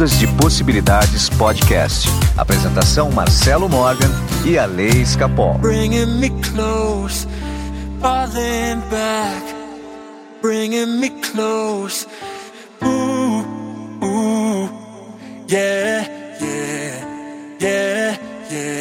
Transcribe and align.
Ondas 0.00 0.18
de 0.18 0.26
Possibilidades 0.28 1.28
Podcast. 1.28 2.08
Apresentação 2.34 3.10
Marcelo 3.10 3.68
Morgan 3.68 4.08
e 4.46 4.56
a 4.56 4.64
Lei 4.64 5.02
Escapol. 5.02 5.58
Bringing 5.58 6.18
me 6.18 6.30
close, 6.40 7.28
falling 8.00 8.80
back, 8.90 9.54
bringing 10.40 10.98
me 10.98 11.10
close. 11.10 12.06
Ooh, 12.82 13.44
ooh, 14.02 14.70
yeah, 15.46 16.08
yeah, 16.40 17.04
yeah, 17.60 18.18
yeah. 18.50 18.79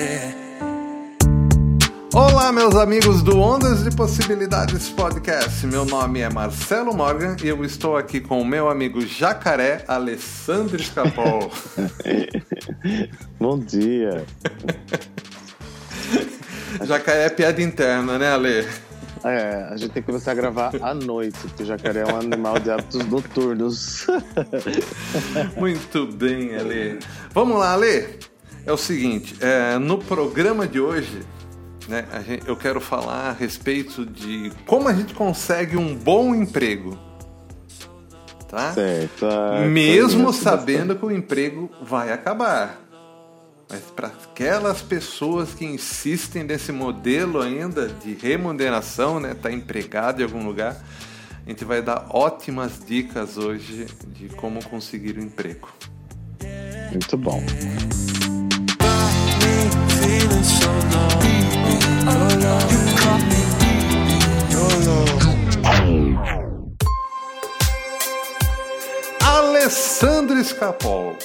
Olá, 2.12 2.52
meus 2.52 2.76
amigos 2.76 3.22
do 3.22 3.40
Ondas 3.40 3.84
de 3.84 3.96
Possibilidades 3.96 4.90
Podcast. 4.90 5.66
Meu 5.68 5.86
nome 5.86 6.22
é 6.22 6.30
Marcelo 6.30 6.92
Morgan 6.92 7.36
e 7.44 7.48
eu 7.48 7.64
estou 7.64 7.96
aqui 7.96 8.20
com 8.20 8.42
o 8.42 8.46
meu 8.46 8.68
amigo 8.68 9.00
jacaré 9.02 9.84
Alessandro 9.88 10.76
Escapol. 10.76 11.52
Bom 13.40 13.60
dia. 13.60 14.26
jacaré 16.84 17.26
é 17.26 17.30
piada 17.30 17.62
interna, 17.62 18.18
né, 18.18 18.32
Ale? 18.32 18.68
É, 19.24 19.68
a 19.70 19.78
gente 19.78 19.92
tem 19.92 20.02
que 20.02 20.08
começar 20.08 20.32
a 20.32 20.36
gravar 20.36 20.72
à 20.82 20.96
noite, 20.96 21.38
porque 21.42 21.62
o 21.62 21.66
jacaré 21.68 22.00
é 22.00 22.12
um 22.12 22.18
animal 22.18 22.58
de 22.58 22.72
hábitos 22.72 23.06
noturnos. 23.06 24.08
Muito 25.56 26.08
bem, 26.08 26.56
Ale. 26.56 26.98
Vamos 27.36 27.60
lá, 27.60 27.74
Ale. 27.74 28.18
É 28.66 28.74
o 28.74 28.78
seguinte, 28.78 29.36
é, 29.42 29.78
no 29.78 30.00
programa 30.00 30.68
de 30.68 30.80
hoje 30.80 31.22
né? 31.90 32.06
Gente, 32.26 32.48
eu 32.48 32.56
quero 32.56 32.80
falar 32.80 33.30
a 33.30 33.32
respeito 33.34 34.06
de 34.06 34.52
como 34.66 34.88
a 34.88 34.94
gente 34.94 35.14
consegue 35.14 35.76
um 35.76 35.96
bom 35.96 36.36
emprego. 36.36 36.98
Tá? 38.48 38.74
Certo. 38.74 39.26
Ah, 39.26 39.66
Mesmo 39.66 40.32
sabendo 40.32 40.96
que 40.96 41.06
o 41.06 41.12
emprego 41.12 41.70
vai 41.82 42.12
acabar. 42.12 42.80
Mas 43.70 43.82
para 43.96 44.08
aquelas 44.08 44.82
pessoas 44.82 45.54
que 45.54 45.64
insistem 45.64 46.44
nesse 46.44 46.72
modelo 46.72 47.40
ainda 47.40 47.88
de 47.88 48.14
remuneração, 48.14 49.20
né, 49.20 49.36
tá 49.36 49.52
empregado 49.52 50.22
em 50.22 50.24
algum 50.24 50.44
lugar, 50.44 50.76
a 51.46 51.50
gente 51.50 51.64
vai 51.64 51.82
dar 51.82 52.08
ótimas 52.10 52.84
dicas 52.84 53.38
hoje 53.38 53.86
de 54.08 54.30
como 54.30 54.64
conseguir 54.66 55.18
o 55.18 55.22
um 55.22 55.26
emprego. 55.26 55.70
Muito 56.92 57.16
bom. 57.16 57.44
Alessandro 69.24 70.40
Escapol. 70.40 71.16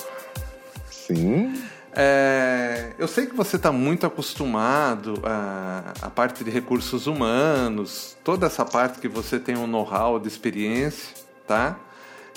Sim. 0.91 1.55
É, 1.97 2.93
eu 2.99 3.07
sei 3.07 3.27
que 3.27 3.35
você 3.35 3.57
está 3.57 3.71
muito 3.71 4.05
acostumado 4.05 5.23
a, 5.23 5.95
a 6.03 6.11
parte 6.11 6.43
de 6.43 6.51
recursos 6.51 7.07
humanos, 7.07 8.17
toda 8.25 8.47
essa 8.47 8.65
parte 8.65 8.99
que 8.99 9.09
você 9.09 9.39
tem 9.39 9.57
um 9.57 9.67
know-how 9.67 10.19
de 10.19 10.27
experiência, 10.27 11.15
tá? 11.47 11.79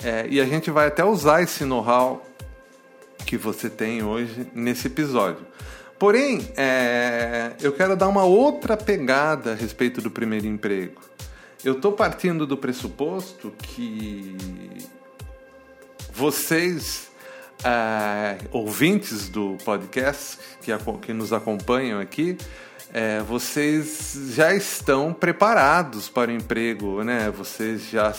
É, 0.02 0.26
e 0.30 0.40
a 0.40 0.44
gente 0.44 0.70
vai 0.70 0.86
até 0.86 1.04
usar 1.04 1.42
esse 1.42 1.64
know-how 1.64 2.24
que 3.26 3.36
você 3.36 3.68
tem 3.68 4.02
hoje 4.04 4.46
nesse 4.54 4.86
episódio. 4.86 5.44
Porém, 5.98 6.48
é, 6.56 7.52
eu 7.60 7.72
quero 7.72 7.96
dar 7.96 8.06
uma 8.06 8.24
outra 8.24 8.76
pegada 8.76 9.52
a 9.52 9.54
respeito 9.54 10.00
do 10.00 10.10
primeiro 10.10 10.46
emprego. 10.46 11.02
Eu 11.64 11.72
estou 11.72 11.92
partindo 11.92 12.46
do 12.46 12.56
pressuposto 12.56 13.52
que 13.58 14.36
vocês, 16.12 17.10
é, 17.64 18.38
ouvintes 18.52 19.28
do 19.28 19.56
podcast 19.64 20.38
que, 20.62 20.70
que 21.02 21.12
nos 21.12 21.32
acompanham 21.32 22.00
aqui, 22.00 22.38
é, 22.92 23.20
vocês 23.20 24.32
já 24.34 24.54
estão 24.54 25.12
preparados 25.12 26.08
para 26.08 26.30
o 26.30 26.34
emprego, 26.34 27.02
né? 27.02 27.28
Vocês 27.30 27.90
já 27.90 28.14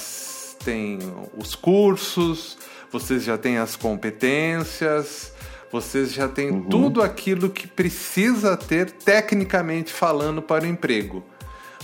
têm 0.63 0.99
os 1.35 1.55
cursos, 1.55 2.57
vocês 2.91 3.23
já 3.23 3.37
têm 3.37 3.57
as 3.57 3.75
competências, 3.75 5.33
vocês 5.71 6.11
já 6.13 6.27
têm 6.27 6.51
uhum. 6.51 6.63
tudo 6.63 7.01
aquilo 7.01 7.49
que 7.49 7.67
precisa 7.67 8.57
ter 8.57 8.91
tecnicamente 8.91 9.93
falando 9.93 10.41
para 10.41 10.63
o 10.63 10.67
emprego. 10.67 11.23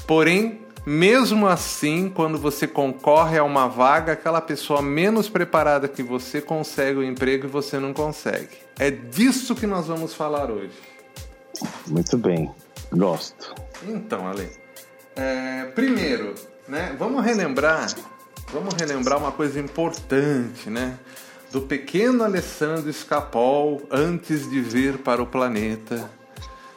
Porém, 0.07 0.65
mesmo 0.85 1.47
assim, 1.47 2.11
quando 2.13 2.37
você 2.37 2.67
concorre 2.67 3.37
a 3.37 3.43
uma 3.43 3.67
vaga, 3.67 4.13
aquela 4.13 4.39
pessoa 4.39 4.81
menos 4.81 5.27
preparada 5.27 5.87
que 5.87 6.03
você 6.03 6.39
consegue 6.39 6.99
o 6.99 7.03
emprego 7.03 7.47
e 7.47 7.49
você 7.49 7.79
não 7.79 7.93
consegue. 7.93 8.57
É 8.77 8.91
disso 8.91 9.55
que 9.55 9.65
nós 9.65 9.87
vamos 9.87 10.13
falar 10.13 10.51
hoje. 10.51 10.73
Muito 11.87 12.17
bem, 12.17 12.51
gosto. 12.91 13.55
Então, 13.87 14.27
Ale, 14.27 14.49
é, 15.15 15.65
primeiro, 15.73 16.35
né, 16.67 16.95
vamos 16.99 17.23
relembrar, 17.23 17.87
vamos 18.51 18.73
relembrar 18.75 19.17
uma 19.17 19.31
coisa 19.31 19.59
importante, 19.59 20.69
né? 20.69 20.99
Do 21.55 21.61
pequeno 21.61 22.21
Alessandro 22.21 22.89
Escapol 22.89 23.81
antes 23.89 24.49
de 24.49 24.59
vir 24.59 24.97
para 24.97 25.23
o 25.23 25.25
planeta, 25.25 26.11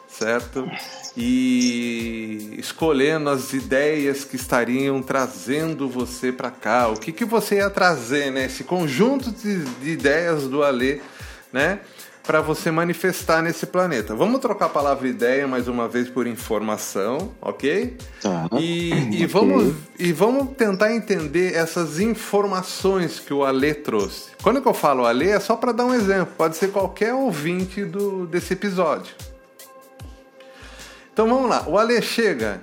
certo? 0.06 0.70
E 1.16 2.54
escolhendo 2.56 3.28
as 3.28 3.52
ideias 3.52 4.24
que 4.24 4.36
estariam 4.36 5.02
trazendo 5.02 5.88
você 5.88 6.30
para 6.30 6.52
cá, 6.52 6.86
o 6.86 6.94
que, 6.94 7.10
que 7.10 7.24
você 7.24 7.56
ia 7.56 7.68
trazer, 7.68 8.30
né? 8.30 8.44
Esse 8.44 8.62
conjunto 8.62 9.32
de, 9.32 9.64
de 9.64 9.90
ideias 9.90 10.44
do 10.44 10.62
Alê, 10.62 11.00
né? 11.52 11.80
Para 12.28 12.42
você 12.42 12.70
manifestar 12.70 13.40
nesse 13.40 13.64
planeta. 13.64 14.14
Vamos 14.14 14.40
trocar 14.40 14.66
a 14.66 14.68
palavra 14.68 15.08
ideia 15.08 15.48
mais 15.48 15.66
uma 15.66 15.88
vez 15.88 16.10
por 16.10 16.26
informação, 16.26 17.32
ok? 17.40 17.96
Tá. 18.20 18.46
E, 18.60 19.22
e, 19.22 19.24
vamos, 19.24 19.74
e 19.98 20.12
vamos 20.12 20.54
tentar 20.54 20.94
entender 20.94 21.54
essas 21.54 21.98
informações 21.98 23.18
que 23.18 23.32
o 23.32 23.46
Ale 23.46 23.72
trouxe. 23.72 24.32
Quando 24.42 24.62
eu 24.62 24.74
falo 24.74 25.06
Ale, 25.06 25.30
é 25.30 25.40
só 25.40 25.56
para 25.56 25.72
dar 25.72 25.86
um 25.86 25.94
exemplo, 25.94 26.34
pode 26.36 26.58
ser 26.58 26.68
qualquer 26.68 27.14
ouvinte 27.14 27.82
do, 27.82 28.26
desse 28.26 28.52
episódio. 28.52 29.14
Então 31.10 31.26
vamos 31.26 31.48
lá, 31.48 31.64
o 31.66 31.78
Ale 31.78 32.02
chega. 32.02 32.60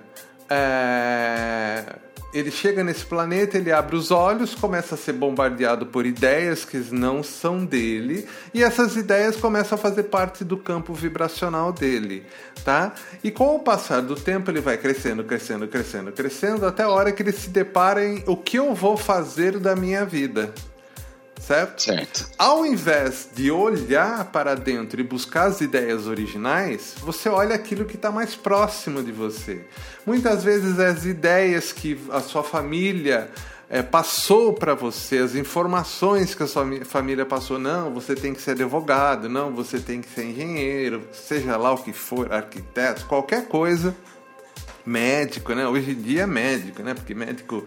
É 0.47 2.04
ele 2.35 2.51
chega 2.51 2.83
nesse 2.83 3.05
planeta, 3.05 3.57
ele 3.57 3.71
abre 3.71 3.95
os 3.95 4.11
olhos, 4.11 4.53
começa 4.53 4.95
a 4.95 4.97
ser 4.97 5.13
bombardeado 5.13 5.85
por 5.85 6.05
ideias 6.05 6.65
que 6.65 6.77
não 6.91 7.23
são 7.23 7.63
dele, 7.63 8.27
e 8.53 8.61
essas 8.61 8.97
ideias 8.97 9.37
começam 9.37 9.77
a 9.77 9.81
fazer 9.81 10.03
parte 10.03 10.43
do 10.43 10.57
campo 10.57 10.93
vibracional 10.93 11.71
dele, 11.71 12.25
tá? 12.65 12.93
E 13.23 13.31
com 13.31 13.55
o 13.55 13.59
passar 13.59 14.01
do 14.01 14.15
tempo 14.15 14.51
ele 14.51 14.59
vai 14.59 14.77
crescendo, 14.77 15.23
crescendo, 15.23 15.65
crescendo, 15.65 16.11
crescendo, 16.11 16.65
até 16.65 16.83
a 16.83 16.89
hora 16.89 17.13
que 17.13 17.23
ele 17.23 17.31
se 17.31 17.49
depara 17.49 18.05
em 18.05 18.21
o 18.27 18.35
que 18.35 18.59
eu 18.59 18.75
vou 18.75 18.97
fazer 18.97 19.57
da 19.57 19.73
minha 19.73 20.03
vida 20.03 20.53
certo? 21.45 21.81
Certo. 21.83 22.29
Ao 22.37 22.65
invés 22.65 23.29
de 23.35 23.51
olhar 23.51 24.25
para 24.25 24.55
dentro 24.55 24.99
e 24.99 25.03
buscar 25.03 25.45
as 25.45 25.61
ideias 25.61 26.07
originais, 26.07 26.95
você 26.99 27.29
olha 27.29 27.55
aquilo 27.55 27.85
que 27.85 27.95
está 27.95 28.11
mais 28.11 28.35
próximo 28.35 29.03
de 29.03 29.11
você. 29.11 29.65
Muitas 30.05 30.43
vezes 30.43 30.79
as 30.79 31.05
ideias 31.05 31.71
que 31.71 31.99
a 32.11 32.19
sua 32.19 32.43
família 32.43 33.29
é, 33.69 33.81
passou 33.81 34.53
para 34.53 34.73
você, 34.73 35.19
as 35.19 35.35
informações 35.35 36.33
que 36.33 36.43
a 36.43 36.47
sua 36.47 36.65
família 36.85 37.25
passou, 37.25 37.59
não, 37.59 37.93
você 37.93 38.15
tem 38.15 38.33
que 38.33 38.41
ser 38.41 38.51
advogado, 38.51 39.29
não, 39.29 39.51
você 39.51 39.79
tem 39.79 40.01
que 40.01 40.09
ser 40.09 40.25
engenheiro, 40.25 41.07
seja 41.11 41.57
lá 41.57 41.71
o 41.73 41.77
que 41.77 41.93
for, 41.93 42.31
arquiteto, 42.31 43.05
qualquer 43.05 43.47
coisa, 43.47 43.95
médico, 44.85 45.53
né? 45.53 45.67
Hoje 45.67 45.91
em 45.91 46.01
dia 46.01 46.23
é 46.23 46.27
médico, 46.27 46.83
né? 46.83 46.93
Porque 46.93 47.15
médico 47.15 47.65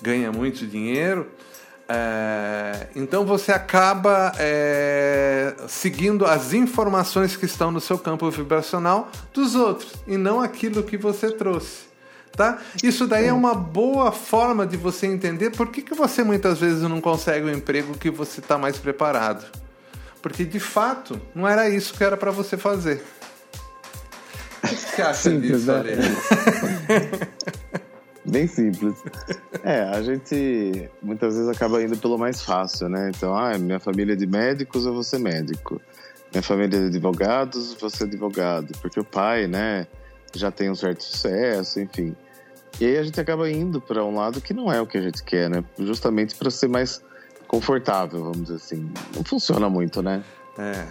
ganha 0.00 0.30
muito 0.30 0.66
dinheiro. 0.66 1.28
É, 1.94 2.86
então 2.96 3.26
você 3.26 3.52
acaba 3.52 4.32
é, 4.38 5.52
seguindo 5.68 6.24
as 6.24 6.54
informações 6.54 7.36
que 7.36 7.44
estão 7.44 7.70
no 7.70 7.80
seu 7.80 7.98
campo 7.98 8.30
vibracional 8.30 9.10
dos 9.34 9.54
outros 9.54 9.92
e 10.06 10.16
não 10.16 10.40
aquilo 10.40 10.82
que 10.82 10.96
você 10.96 11.30
trouxe. 11.30 11.92
Tá? 12.34 12.58
Isso 12.82 13.06
daí 13.06 13.26
é 13.26 13.32
uma 13.32 13.54
boa 13.54 14.10
forma 14.10 14.66
de 14.66 14.78
você 14.78 15.06
entender 15.06 15.50
por 15.50 15.68
que, 15.68 15.82
que 15.82 15.92
você 15.92 16.24
muitas 16.24 16.60
vezes 16.60 16.82
não 16.82 16.98
consegue 16.98 17.44
o 17.44 17.48
um 17.48 17.52
emprego 17.52 17.92
que 17.98 18.10
você 18.10 18.40
está 18.40 18.56
mais 18.56 18.78
preparado. 18.78 19.44
Porque 20.22 20.46
de 20.46 20.58
fato 20.58 21.20
não 21.34 21.46
era 21.46 21.68
isso 21.68 21.92
que 21.92 22.02
era 22.02 22.16
para 22.16 22.30
você 22.30 22.56
fazer. 22.56 23.04
O 24.64 24.68
que 24.68 24.76
você 24.76 25.02
acha 25.02 25.30
Simples, 25.30 25.66
disso? 25.66 25.72
Bem 28.24 28.46
simples. 28.46 29.02
É, 29.64 29.82
a 29.82 30.02
gente 30.02 30.90
muitas 31.02 31.34
vezes 31.34 31.48
acaba 31.48 31.82
indo 31.82 31.96
pelo 31.96 32.16
mais 32.16 32.42
fácil, 32.42 32.88
né? 32.88 33.10
Então, 33.14 33.36
ah, 33.36 33.56
minha 33.58 33.80
família 33.80 34.12
é 34.12 34.16
de 34.16 34.26
médicos, 34.26 34.86
eu 34.86 34.92
vou 34.92 35.02
ser 35.02 35.18
médico. 35.18 35.80
Minha 36.32 36.42
família 36.42 36.76
é 36.76 36.80
de 36.80 36.86
advogados, 36.86 37.74
vou 37.74 37.90
ser 37.90 38.04
advogado. 38.04 38.72
Porque 38.80 38.98
o 38.98 39.04
pai, 39.04 39.46
né, 39.46 39.86
já 40.34 40.50
tem 40.50 40.70
um 40.70 40.74
certo 40.74 41.02
sucesso, 41.02 41.80
enfim. 41.80 42.16
E 42.80 42.86
aí 42.86 42.96
a 42.96 43.02
gente 43.02 43.20
acaba 43.20 43.50
indo 43.50 43.80
para 43.80 44.04
um 44.04 44.14
lado 44.14 44.40
que 44.40 44.54
não 44.54 44.72
é 44.72 44.80
o 44.80 44.86
que 44.86 44.96
a 44.96 45.02
gente 45.02 45.22
quer, 45.22 45.50
né? 45.50 45.62
Justamente 45.78 46.34
para 46.34 46.50
ser 46.50 46.68
mais 46.68 47.02
confortável, 47.46 48.22
vamos 48.22 48.42
dizer 48.44 48.56
assim. 48.56 48.90
Não 49.14 49.22
funciona 49.22 49.68
muito, 49.68 50.02
né? 50.02 50.24
É. 50.58 50.86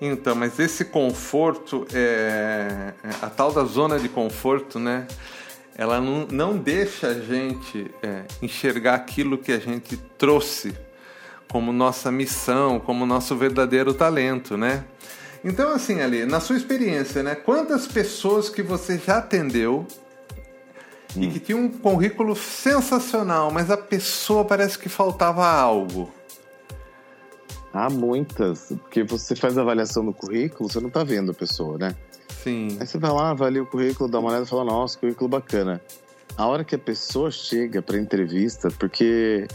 Então, 0.00 0.34
mas 0.34 0.58
esse 0.58 0.84
conforto, 0.84 1.86
é, 1.92 2.92
é 3.02 3.10
a 3.22 3.30
tal 3.30 3.52
da 3.52 3.64
zona 3.64 3.98
de 3.98 4.08
conforto, 4.08 4.78
né? 4.78 5.06
Ela 5.78 6.00
não, 6.00 6.26
não 6.26 6.56
deixa 6.58 7.06
a 7.06 7.14
gente 7.14 7.88
é, 8.02 8.24
enxergar 8.42 8.96
aquilo 8.96 9.38
que 9.38 9.52
a 9.52 9.60
gente 9.60 9.96
trouxe 10.18 10.74
como 11.48 11.72
nossa 11.72 12.10
missão, 12.10 12.80
como 12.80 13.06
nosso 13.06 13.36
verdadeiro 13.36 13.94
talento, 13.94 14.56
né? 14.56 14.84
Então, 15.44 15.70
assim, 15.70 16.00
Ali, 16.00 16.26
na 16.26 16.40
sua 16.40 16.56
experiência, 16.56 17.22
né? 17.22 17.36
Quantas 17.36 17.86
pessoas 17.86 18.48
que 18.48 18.60
você 18.60 18.98
já 18.98 19.18
atendeu 19.18 19.86
hum. 21.16 21.22
e 21.22 21.30
que 21.30 21.38
tinha 21.38 21.56
um 21.56 21.68
currículo 21.68 22.34
sensacional, 22.34 23.52
mas 23.52 23.70
a 23.70 23.76
pessoa 23.76 24.44
parece 24.44 24.76
que 24.76 24.88
faltava 24.88 25.46
algo? 25.46 26.12
Há 27.72 27.88
muitas, 27.88 28.72
porque 28.80 29.04
você 29.04 29.36
faz 29.36 29.56
a 29.56 29.60
avaliação 29.60 30.02
no 30.02 30.12
currículo, 30.12 30.68
você 30.68 30.80
não 30.80 30.88
está 30.88 31.04
vendo 31.04 31.30
a 31.30 31.34
pessoa, 31.34 31.78
né? 31.78 31.94
Sim. 32.42 32.76
Aí 32.80 32.86
você 32.86 32.98
vai 32.98 33.10
lá, 33.10 33.30
avalia 33.30 33.62
o 33.62 33.66
currículo, 33.66 34.10
dá 34.10 34.18
uma 34.18 34.30
olhada 34.30 34.44
e 34.44 34.48
fala, 34.48 34.64
nossa, 34.64 34.98
currículo 34.98 35.28
bacana. 35.28 35.80
A 36.36 36.46
hora 36.46 36.64
que 36.64 36.74
a 36.74 36.78
pessoa 36.78 37.30
chega 37.30 37.82
para 37.82 37.98
entrevista, 37.98 38.68
porque 38.78 39.48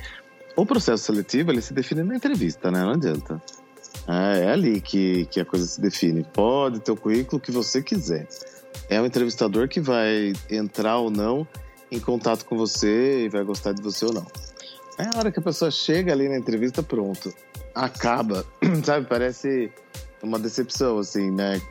o 0.55 0.65
processo 0.65 1.05
seletivo 1.05 1.51
ele 1.51 1.61
se 1.61 1.73
define 1.73 2.03
na 2.03 2.15
entrevista, 2.15 2.69
né? 2.69 2.81
Não 2.81 2.91
adianta. 2.91 3.41
É, 4.07 4.45
é 4.45 4.51
ali 4.51 4.81
que, 4.81 5.25
que 5.27 5.39
a 5.39 5.45
coisa 5.45 5.65
se 5.65 5.79
define. 5.79 6.25
Pode 6.33 6.79
ter 6.81 6.91
o 6.91 6.97
currículo 6.97 7.39
que 7.39 7.51
você 7.51 7.81
quiser. 7.81 8.27
É 8.89 8.99
o 8.99 9.05
entrevistador 9.05 9.67
que 9.67 9.79
vai 9.79 10.33
entrar 10.49 10.97
ou 10.97 11.09
não 11.09 11.47
em 11.89 11.99
contato 11.99 12.45
com 12.45 12.57
você 12.57 13.25
e 13.25 13.29
vai 13.29 13.43
gostar 13.43 13.71
de 13.71 13.81
você 13.81 14.05
ou 14.05 14.13
não. 14.13 14.27
É 14.97 15.03
a 15.03 15.17
hora 15.17 15.31
que 15.31 15.39
a 15.39 15.41
pessoa 15.41 15.71
chega 15.71 16.11
ali 16.11 16.27
na 16.27 16.37
entrevista, 16.37 16.83
pronto. 16.83 17.33
Acaba, 17.73 18.45
sabe? 18.83 19.07
Parece 19.07 19.71
uma 20.21 20.37
decepção, 20.37 20.97
assim, 20.97 21.31
né? 21.31 21.61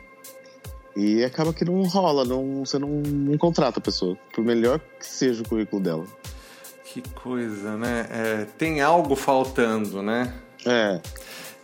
E 0.95 1.23
acaba 1.23 1.53
que 1.53 1.65
não 1.65 1.81
rola, 1.83 2.23
não, 2.23 2.63
você 2.65 2.77
não, 2.77 2.89
não 2.89 3.37
contrata 3.37 3.79
a 3.79 3.81
pessoa, 3.81 4.17
por 4.33 4.43
melhor 4.43 4.79
que 4.99 5.05
seja 5.05 5.41
o 5.41 5.47
currículo 5.47 5.81
dela. 5.81 6.05
Que 6.85 7.01
coisa, 7.09 7.75
né? 7.75 8.07
É, 8.11 8.47
tem 8.57 8.81
algo 8.81 9.15
faltando, 9.15 10.03
né? 10.03 10.33
É. 10.65 11.01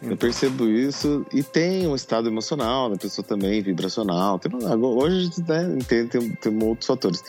Eu 0.02 0.16
percebo 0.16 0.66
isso 0.66 1.26
e 1.34 1.44
tem 1.44 1.86
um 1.86 1.94
estado 1.94 2.30
emocional 2.30 2.90
da 2.90 2.96
pessoa 2.96 3.26
também, 3.26 3.62
vibracional. 3.62 4.40
Tem, 4.40 4.50
hoje 4.56 5.18
a 5.18 5.22
gente 5.22 5.42
né, 5.42 5.76
entende, 5.78 6.10
tem, 6.10 6.30
tem 6.32 6.64
outros 6.64 6.88
fatores. 6.88 7.22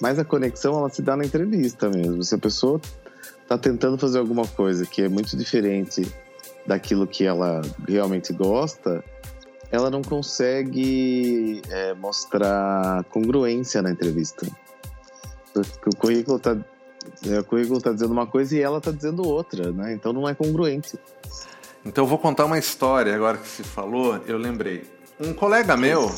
Mas 0.00 0.18
a 0.18 0.24
conexão, 0.24 0.78
ela 0.78 0.88
se 0.88 1.02
dá 1.02 1.16
na 1.16 1.24
entrevista 1.24 1.90
mesmo. 1.90 2.22
Se 2.22 2.34
a 2.34 2.38
pessoa 2.38 2.80
está 3.42 3.58
tentando 3.58 3.98
fazer 3.98 4.20
alguma 4.20 4.46
coisa 4.46 4.86
que 4.86 5.02
é 5.02 5.08
muito 5.08 5.36
diferente 5.36 6.06
daquilo 6.64 7.08
que 7.08 7.24
ela 7.24 7.60
realmente 7.88 8.32
gosta, 8.32 9.04
ela 9.72 9.90
não 9.90 10.02
consegue 10.02 11.62
é, 11.70 11.94
mostrar 11.94 13.02
congruência 13.04 13.80
na 13.80 13.90
entrevista. 13.90 14.46
O 15.86 15.96
currículo 15.96 16.36
está 16.36 16.56
é, 17.26 17.40
o 17.40 17.44
currículo 17.44 17.78
está 17.78 17.90
dizendo 17.90 18.12
uma 18.12 18.26
coisa 18.26 18.56
e 18.56 18.60
ela 18.60 18.78
está 18.78 18.90
dizendo 18.90 19.26
outra, 19.26 19.72
né? 19.72 19.92
Então 19.94 20.12
não 20.12 20.28
é 20.28 20.34
congruente. 20.34 20.98
Então 21.84 22.04
eu 22.04 22.08
vou 22.08 22.18
contar 22.18 22.44
uma 22.44 22.58
história 22.58 23.14
agora 23.14 23.38
que 23.38 23.48
se 23.48 23.64
falou, 23.64 24.20
eu 24.26 24.38
lembrei. 24.38 24.84
Um 25.18 25.32
colega 25.32 25.76
meu, 25.76 26.12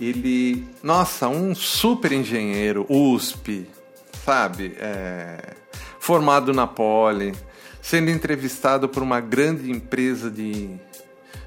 ele, 0.00 0.66
nossa, 0.82 1.28
um 1.28 1.54
super 1.54 2.12
engenheiro, 2.12 2.86
USP, 2.88 3.68
sabe? 4.24 4.74
É, 4.78 5.54
formado 5.98 6.52
na 6.52 6.66
Poli, 6.66 7.34
sendo 7.80 8.10
entrevistado 8.10 8.88
por 8.88 9.02
uma 9.02 9.20
grande 9.20 9.70
empresa 9.70 10.30
de, 10.30 10.70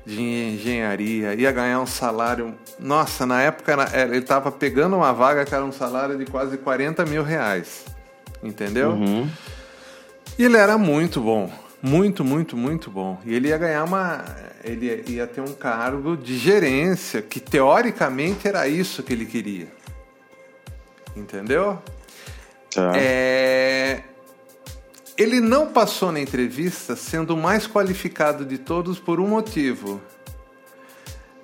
de 0.05 0.21
engenharia, 0.21 1.33
ia 1.33 1.51
ganhar 1.51 1.79
um 1.79 1.87
salário. 1.87 2.53
Nossa, 2.79 3.25
na 3.25 3.41
época 3.41 3.71
era, 3.71 4.01
ele 4.03 4.17
estava 4.17 4.51
pegando 4.51 4.95
uma 4.95 5.11
vaga 5.11 5.43
que 5.43 5.55
era 5.55 5.65
um 5.65 5.71
salário 5.71 6.17
de 6.17 6.25
quase 6.25 6.57
40 6.57 7.05
mil 7.05 7.23
reais. 7.23 7.85
Entendeu? 8.43 8.91
Uhum. 8.91 9.27
E 10.37 10.43
ele 10.43 10.57
era 10.57 10.77
muito 10.77 11.19
bom. 11.19 11.51
Muito, 11.81 12.23
muito, 12.23 12.55
muito 12.55 12.89
bom. 12.89 13.19
E 13.25 13.33
ele 13.33 13.49
ia 13.49 13.57
ganhar 13.57 13.83
uma. 13.83 14.23
Ele 14.63 15.03
ia 15.07 15.27
ter 15.27 15.41
um 15.41 15.53
cargo 15.53 16.17
de 16.17 16.37
gerência, 16.37 17.21
que 17.21 17.39
teoricamente 17.39 18.47
era 18.47 18.67
isso 18.67 19.03
que 19.03 19.13
ele 19.13 19.25
queria. 19.25 19.67
Entendeu? 21.15 21.81
Tá. 22.73 22.91
É... 22.95 24.01
Ele 25.17 25.39
não 25.39 25.67
passou 25.67 26.11
na 26.11 26.19
entrevista 26.19 26.95
sendo 26.95 27.35
o 27.35 27.37
mais 27.37 27.65
qualificado 27.65 28.45
de 28.45 28.57
todos 28.57 28.99
por 28.99 29.19
um 29.19 29.27
motivo. 29.27 30.01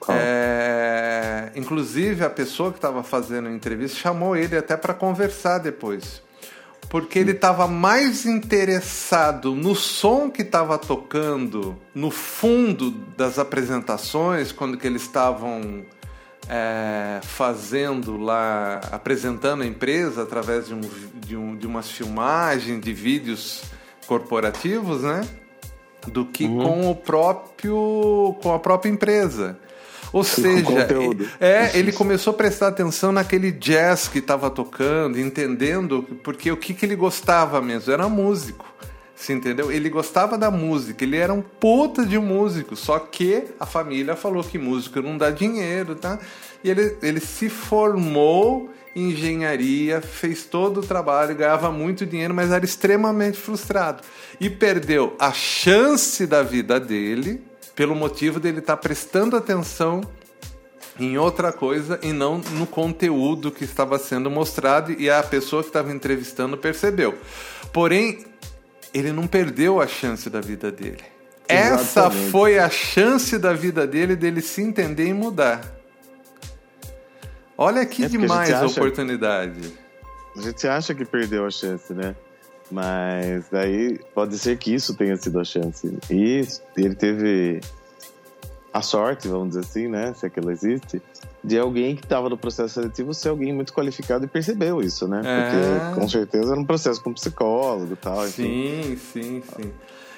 É... 0.09 1.51
Inclusive, 1.55 2.25
a 2.25 2.29
pessoa 2.29 2.71
que 2.71 2.77
estava 2.77 3.01
fazendo 3.01 3.47
a 3.47 3.51
entrevista 3.51 3.97
chamou 3.97 4.35
ele 4.35 4.57
até 4.57 4.75
para 4.75 4.93
conversar 4.93 5.59
depois. 5.59 6.21
Porque 6.89 7.17
ele 7.17 7.31
estava 7.31 7.65
mais 7.67 8.25
interessado 8.25 9.55
no 9.55 9.73
som 9.73 10.29
que 10.29 10.41
estava 10.41 10.77
tocando 10.77 11.77
no 11.95 12.11
fundo 12.11 12.91
das 12.91 13.39
apresentações, 13.39 14.51
quando 14.51 14.77
que 14.77 14.85
eles 14.85 15.03
estavam 15.03 15.85
é, 16.53 17.21
fazendo 17.23 18.17
lá, 18.17 18.81
apresentando 18.91 19.63
a 19.63 19.65
empresa 19.65 20.23
através 20.23 20.67
de, 20.67 20.73
um, 20.73 20.81
de, 21.15 21.37
um, 21.37 21.55
de 21.55 21.65
umas 21.65 21.89
filmagens 21.89 22.81
de 22.81 22.91
vídeos 22.91 23.63
corporativos, 24.05 25.01
né? 25.01 25.25
Do 26.07 26.25
que 26.25 26.43
uhum. 26.43 26.63
com 26.63 26.91
o 26.91 26.95
próprio 26.95 28.35
com 28.41 28.53
a 28.53 28.59
própria 28.59 28.89
empresa. 28.89 29.57
Ou 30.11 30.25
seja, 30.25 30.89
é, 31.39 31.77
ele 31.77 31.93
começou 31.93 32.31
a 32.31 32.35
prestar 32.35 32.67
atenção 32.67 33.13
naquele 33.13 33.49
jazz 33.49 34.09
que 34.09 34.19
estava 34.19 34.49
tocando, 34.49 35.17
entendendo 35.17 36.03
porque 36.21 36.51
o 36.51 36.57
que, 36.57 36.73
que 36.73 36.85
ele 36.85 36.97
gostava 36.97 37.61
mesmo 37.61 37.93
era 37.93 38.09
músico. 38.09 38.65
Você 39.21 39.33
entendeu? 39.33 39.71
Ele 39.71 39.87
gostava 39.87 40.35
da 40.35 40.49
música, 40.49 41.03
ele 41.03 41.15
era 41.15 41.31
um 41.31 41.43
puta 41.43 42.03
de 42.03 42.17
músico, 42.17 42.75
só 42.75 42.97
que 42.97 43.43
a 43.59 43.67
família 43.67 44.15
falou 44.15 44.43
que 44.43 44.57
músico 44.57 44.99
não 44.99 45.15
dá 45.15 45.29
dinheiro, 45.29 45.93
tá? 45.93 46.17
E 46.63 46.71
ele, 46.71 46.97
ele 47.03 47.19
se 47.19 47.47
formou 47.47 48.71
em 48.95 49.11
engenharia, 49.11 50.01
fez 50.01 50.45
todo 50.45 50.79
o 50.79 50.83
trabalho, 50.83 51.35
ganhava 51.35 51.71
muito 51.71 52.03
dinheiro, 52.03 52.33
mas 52.33 52.49
era 52.49 52.65
extremamente 52.65 53.37
frustrado. 53.37 54.01
E 54.39 54.49
perdeu 54.49 55.15
a 55.19 55.31
chance 55.31 56.25
da 56.25 56.41
vida 56.41 56.79
dele 56.79 57.43
pelo 57.75 57.93
motivo 57.93 58.39
dele 58.39 58.57
estar 58.57 58.75
tá 58.75 58.81
prestando 58.81 59.37
atenção 59.37 60.01
em 60.99 61.19
outra 61.19 61.53
coisa 61.53 61.99
e 62.01 62.11
não 62.11 62.39
no 62.53 62.65
conteúdo 62.65 63.51
que 63.51 63.65
estava 63.65 63.99
sendo 63.99 64.31
mostrado 64.31 64.91
e 64.93 65.11
a 65.11 65.21
pessoa 65.21 65.61
que 65.61 65.69
estava 65.69 65.91
entrevistando 65.91 66.57
percebeu. 66.57 67.15
Porém, 67.71 68.31
ele 68.93 69.11
não 69.11 69.27
perdeu 69.27 69.81
a 69.81 69.87
chance 69.87 70.29
da 70.29 70.41
vida 70.41 70.71
dele. 70.71 71.03
Exatamente. 71.47 71.81
Essa 71.81 72.11
foi 72.11 72.59
a 72.59 72.69
chance 72.69 73.37
da 73.37 73.53
vida 73.53 73.85
dele 73.85 74.15
dele 74.15 74.41
se 74.41 74.61
entender 74.61 75.07
e 75.07 75.13
mudar. 75.13 75.61
Olha 77.57 77.85
que 77.85 78.05
é 78.05 78.07
demais 78.07 78.51
a, 78.51 78.61
a 78.61 78.65
oportunidade. 78.67 79.73
A 80.35 80.41
gente 80.41 80.67
acha 80.67 80.95
que 80.95 81.05
perdeu 81.05 81.45
a 81.45 81.51
chance, 81.51 81.93
né? 81.93 82.15
Mas 82.71 83.49
daí 83.51 83.99
pode 84.15 84.39
ser 84.39 84.57
que 84.57 84.73
isso 84.73 84.95
tenha 84.95 85.15
sido 85.17 85.39
a 85.39 85.43
chance. 85.43 85.93
E 86.09 86.41
ele 86.77 86.95
teve 86.95 87.59
a 88.73 88.81
sorte, 88.81 89.27
vamos 89.27 89.49
dizer 89.49 89.61
assim, 89.61 89.87
né? 89.87 90.13
Se 90.13 90.25
aquilo 90.25 90.49
existe, 90.51 91.01
de 91.43 91.57
alguém 91.57 91.95
que 91.95 92.03
estava 92.03 92.29
no 92.29 92.37
processo 92.37 92.75
seletivo 92.75 93.13
ser 93.13 93.29
alguém 93.29 93.53
muito 93.53 93.73
qualificado 93.73 94.25
e 94.25 94.27
percebeu 94.27 94.81
isso, 94.81 95.07
né? 95.07 95.21
É... 95.23 95.79
Porque 95.79 95.99
com 95.99 96.07
certeza 96.07 96.51
era 96.51 96.59
um 96.59 96.65
processo 96.65 97.01
com 97.03 97.13
psicólogo 97.13 97.93
e 97.93 97.95
tal. 97.97 98.25
Sim, 98.27 98.97
sim, 99.11 99.43
sim. 99.55 99.71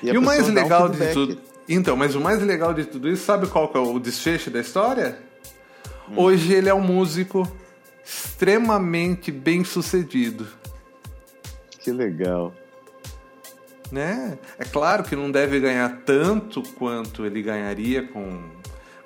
E, 0.03 0.09
e 0.09 0.17
o 0.17 0.21
mais 0.21 0.47
legal 0.49 0.87
um 0.87 0.91
de 0.91 1.13
tudo. 1.13 1.37
Então, 1.67 1.95
mas 1.95 2.13
o 2.13 2.19
mais 2.19 2.41
legal 2.41 2.73
de 2.73 2.85
tudo 2.85 3.09
isso, 3.09 3.25
sabe 3.25 3.47
qual 3.47 3.69
que 3.69 3.77
é 3.77 3.79
o 3.79 3.97
desfecho 3.97 4.51
da 4.51 4.59
história? 4.59 5.17
Hum. 6.09 6.13
Hoje 6.17 6.53
ele 6.53 6.69
é 6.69 6.73
um 6.73 6.81
músico 6.81 7.49
extremamente 8.03 9.31
bem 9.31 9.63
sucedido. 9.63 10.45
Que 11.79 11.91
legal. 11.91 12.53
Né? 13.91 14.37
É 14.57 14.65
claro 14.65 15.03
que 15.03 15.15
não 15.15 15.29
deve 15.29 15.59
ganhar 15.59 16.01
tanto 16.05 16.63
quanto 16.63 17.25
ele 17.25 17.41
ganharia 17.41 18.01
com, 18.01 18.41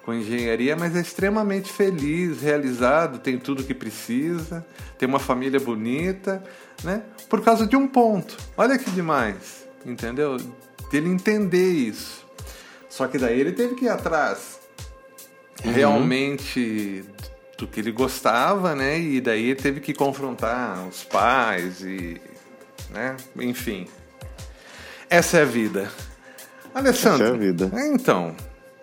com 0.03 0.13
engenharia, 0.13 0.75
mas 0.75 0.95
é 0.95 1.01
extremamente 1.01 1.71
feliz, 1.71 2.41
realizado, 2.41 3.19
tem 3.19 3.37
tudo 3.37 3.63
que 3.63 3.73
precisa, 3.73 4.65
tem 4.97 5.07
uma 5.07 5.19
família 5.19 5.59
bonita, 5.59 6.41
né? 6.83 7.03
Por 7.29 7.43
causa 7.43 7.67
de 7.67 7.75
um 7.75 7.87
ponto. 7.87 8.37
Olha 8.55 8.77
que 8.77 8.89
demais, 8.91 9.67
entendeu? 9.85 10.37
Ele 10.93 11.09
entender 11.09 11.69
isso. 11.69 12.25
Só 12.89 13.07
que 13.07 13.17
daí 13.17 13.39
ele 13.39 13.51
teve 13.51 13.75
que 13.75 13.85
ir 13.85 13.89
atrás 13.89 14.59
uhum. 15.65 15.73
realmente 15.73 17.03
do 17.57 17.67
que 17.67 17.81
ele 17.81 17.91
gostava, 17.91 18.73
né? 18.73 18.97
E 18.97 19.19
daí 19.19 19.49
ele 19.49 19.59
teve 19.59 19.81
que 19.81 19.93
confrontar 19.93 20.87
os 20.87 21.03
pais 21.03 21.81
e 21.81 22.21
né? 22.89 23.17
Enfim. 23.39 23.87
Essa 25.09 25.37
é 25.37 25.41
a 25.41 25.45
vida. 25.45 25.89
Alessandro. 26.73 27.23
Essa 27.23 27.33
é 27.33 27.35
a 27.35 27.39
vida. 27.39 27.71
Então, 27.93 28.35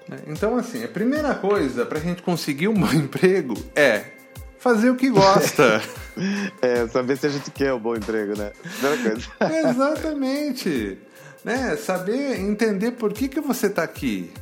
né, 0.09 0.19
então 0.27 0.57
assim, 0.57 0.83
a 0.83 0.89
primeira 0.89 1.35
coisa 1.35 1.85
para 1.85 1.99
a 1.99 2.01
gente 2.01 2.23
conseguir 2.23 2.69
um 2.69 2.75
bom 2.79 2.93
emprego 2.93 3.55
é 3.77 4.05
fazer 4.59 4.91
o 4.91 4.97
que 4.97 5.11
gosta. 5.11 5.83
é, 6.63 6.87
saber 6.89 7.19
se 7.19 7.27
a 7.27 7.31
gente 7.31 7.51
quer 7.51 7.75
um 7.75 7.79
bom 7.79 7.95
emprego, 7.95 8.37
né? 8.37 8.53
Primeira 8.81 9.11
coisa. 9.11 9.29
Exatamente. 9.69 10.99
Né? 11.45 11.77
Saber 11.77 12.41
entender 12.41 12.93
por 12.93 13.13
que, 13.13 13.29
que 13.29 13.41
você 13.41 13.67
está 13.67 13.83
aqui. 13.83 14.33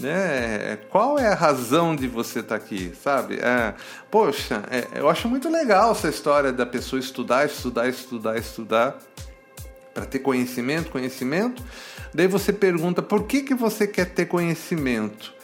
Né? 0.00 0.76
Qual 0.90 1.18
é 1.18 1.28
a 1.28 1.34
razão 1.34 1.94
de 1.94 2.08
você 2.08 2.40
estar 2.40 2.58
tá 2.58 2.64
aqui, 2.64 2.92
sabe? 3.02 3.36
É, 3.36 3.72
poxa, 4.10 4.64
é, 4.68 4.98
eu 4.98 5.08
acho 5.08 5.28
muito 5.28 5.48
legal 5.48 5.92
essa 5.92 6.08
história 6.08 6.52
da 6.52 6.66
pessoa 6.66 6.98
estudar, 6.98 7.46
estudar, 7.46 7.88
estudar, 7.88 8.36
estudar 8.36 8.98
para 9.96 10.04
ter 10.04 10.18
conhecimento, 10.18 10.90
conhecimento. 10.90 11.64
Daí 12.12 12.28
você 12.28 12.52
pergunta 12.52 13.00
por 13.00 13.22
que, 13.22 13.40
que 13.42 13.54
você 13.54 13.86
quer 13.86 14.04
ter 14.04 14.26
conhecimento? 14.26 15.34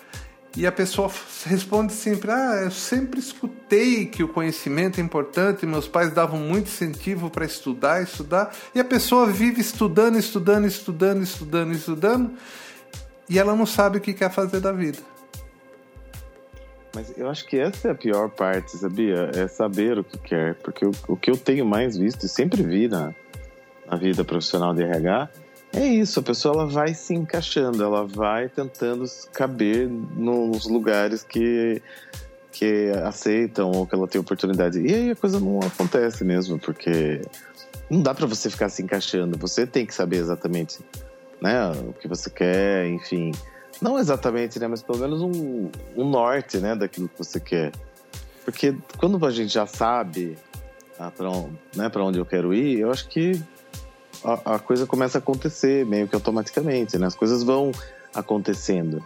E 0.54 0.66
a 0.66 0.72
pessoa 0.72 1.10
responde 1.46 1.94
sempre: 1.94 2.30
Ah, 2.30 2.60
eu 2.62 2.70
sempre 2.70 3.18
escutei 3.18 4.04
que 4.04 4.22
o 4.22 4.28
conhecimento 4.28 5.00
é 5.00 5.02
importante, 5.02 5.64
meus 5.64 5.88
pais 5.88 6.12
davam 6.12 6.38
muito 6.38 6.66
incentivo 6.66 7.30
para 7.30 7.46
estudar, 7.46 8.02
estudar, 8.02 8.54
e 8.74 8.80
a 8.80 8.84
pessoa 8.84 9.26
vive 9.26 9.62
estudando, 9.62 10.18
estudando, 10.18 10.66
estudando, 10.66 11.22
estudando, 11.22 11.72
estudando, 11.72 12.32
e 13.30 13.38
ela 13.38 13.56
não 13.56 13.64
sabe 13.64 13.96
o 13.96 14.00
que 14.02 14.12
quer 14.12 14.30
fazer 14.30 14.60
da 14.60 14.72
vida. 14.72 14.98
Mas 16.94 17.10
eu 17.16 17.30
acho 17.30 17.46
que 17.46 17.58
essa 17.58 17.88
é 17.88 17.90
a 17.92 17.94
pior 17.94 18.28
parte, 18.28 18.76
sabia? 18.76 19.30
É 19.34 19.48
saber 19.48 19.98
o 19.98 20.04
que 20.04 20.18
quer. 20.18 20.56
Porque 20.56 20.84
o, 20.84 20.90
o 21.08 21.16
que 21.16 21.30
eu 21.30 21.38
tenho 21.38 21.64
mais 21.64 21.96
visto 21.96 22.26
e 22.26 22.28
sempre 22.28 22.62
vi 22.62 22.86
na, 22.86 23.14
na 23.92 23.98
vida 23.98 24.24
profissional 24.24 24.74
de 24.74 24.82
RH 24.82 25.28
é 25.74 25.86
isso. 25.86 26.18
A 26.18 26.22
pessoa 26.22 26.54
ela 26.54 26.66
vai 26.66 26.94
se 26.94 27.14
encaixando, 27.14 27.84
ela 27.84 28.06
vai 28.06 28.48
tentando 28.48 29.04
caber 29.32 29.88
nos 29.88 30.66
lugares 30.66 31.22
que, 31.22 31.80
que 32.50 32.90
aceitam 33.04 33.70
ou 33.70 33.86
que 33.86 33.94
ela 33.94 34.08
tem 34.08 34.20
oportunidade. 34.20 34.80
E 34.80 34.92
aí 34.92 35.10
a 35.10 35.16
coisa 35.16 35.38
não 35.38 35.60
acontece 35.60 36.24
mesmo, 36.24 36.58
porque 36.58 37.22
não 37.88 38.02
dá 38.02 38.14
para 38.14 38.26
você 38.26 38.50
ficar 38.50 38.68
se 38.68 38.82
encaixando. 38.82 39.38
Você 39.38 39.66
tem 39.66 39.86
que 39.86 39.94
saber 39.94 40.16
exatamente 40.16 40.80
né? 41.42 41.72
O 41.88 41.92
que 41.92 42.06
você 42.06 42.30
quer, 42.30 42.86
enfim. 42.86 43.32
Não 43.80 43.98
exatamente, 43.98 44.60
né? 44.60 44.68
Mas 44.68 44.80
pelo 44.80 44.98
menos 44.98 45.20
um, 45.20 45.68
um 45.96 46.08
norte, 46.08 46.58
né? 46.58 46.76
Daquilo 46.76 47.08
que 47.08 47.18
você 47.18 47.40
quer. 47.40 47.72
Porque 48.44 48.74
quando 48.96 49.24
a 49.26 49.30
gente 49.30 49.52
já 49.52 49.66
sabe 49.66 50.38
ah, 50.98 51.10
para 51.10 51.30
né, 51.74 51.90
onde 51.96 52.18
eu 52.18 52.24
quero 52.24 52.54
ir, 52.54 52.78
eu 52.78 52.90
acho 52.90 53.08
que 53.08 53.42
a, 54.24 54.58
coisa 54.58 54.86
começa 54.86 55.18
a 55.18 55.20
acontecer 55.20 55.84
meio 55.86 56.06
que 56.06 56.14
automaticamente, 56.14 56.98
né? 56.98 57.06
As 57.06 57.14
coisas 57.14 57.42
vão 57.42 57.72
acontecendo. 58.14 59.04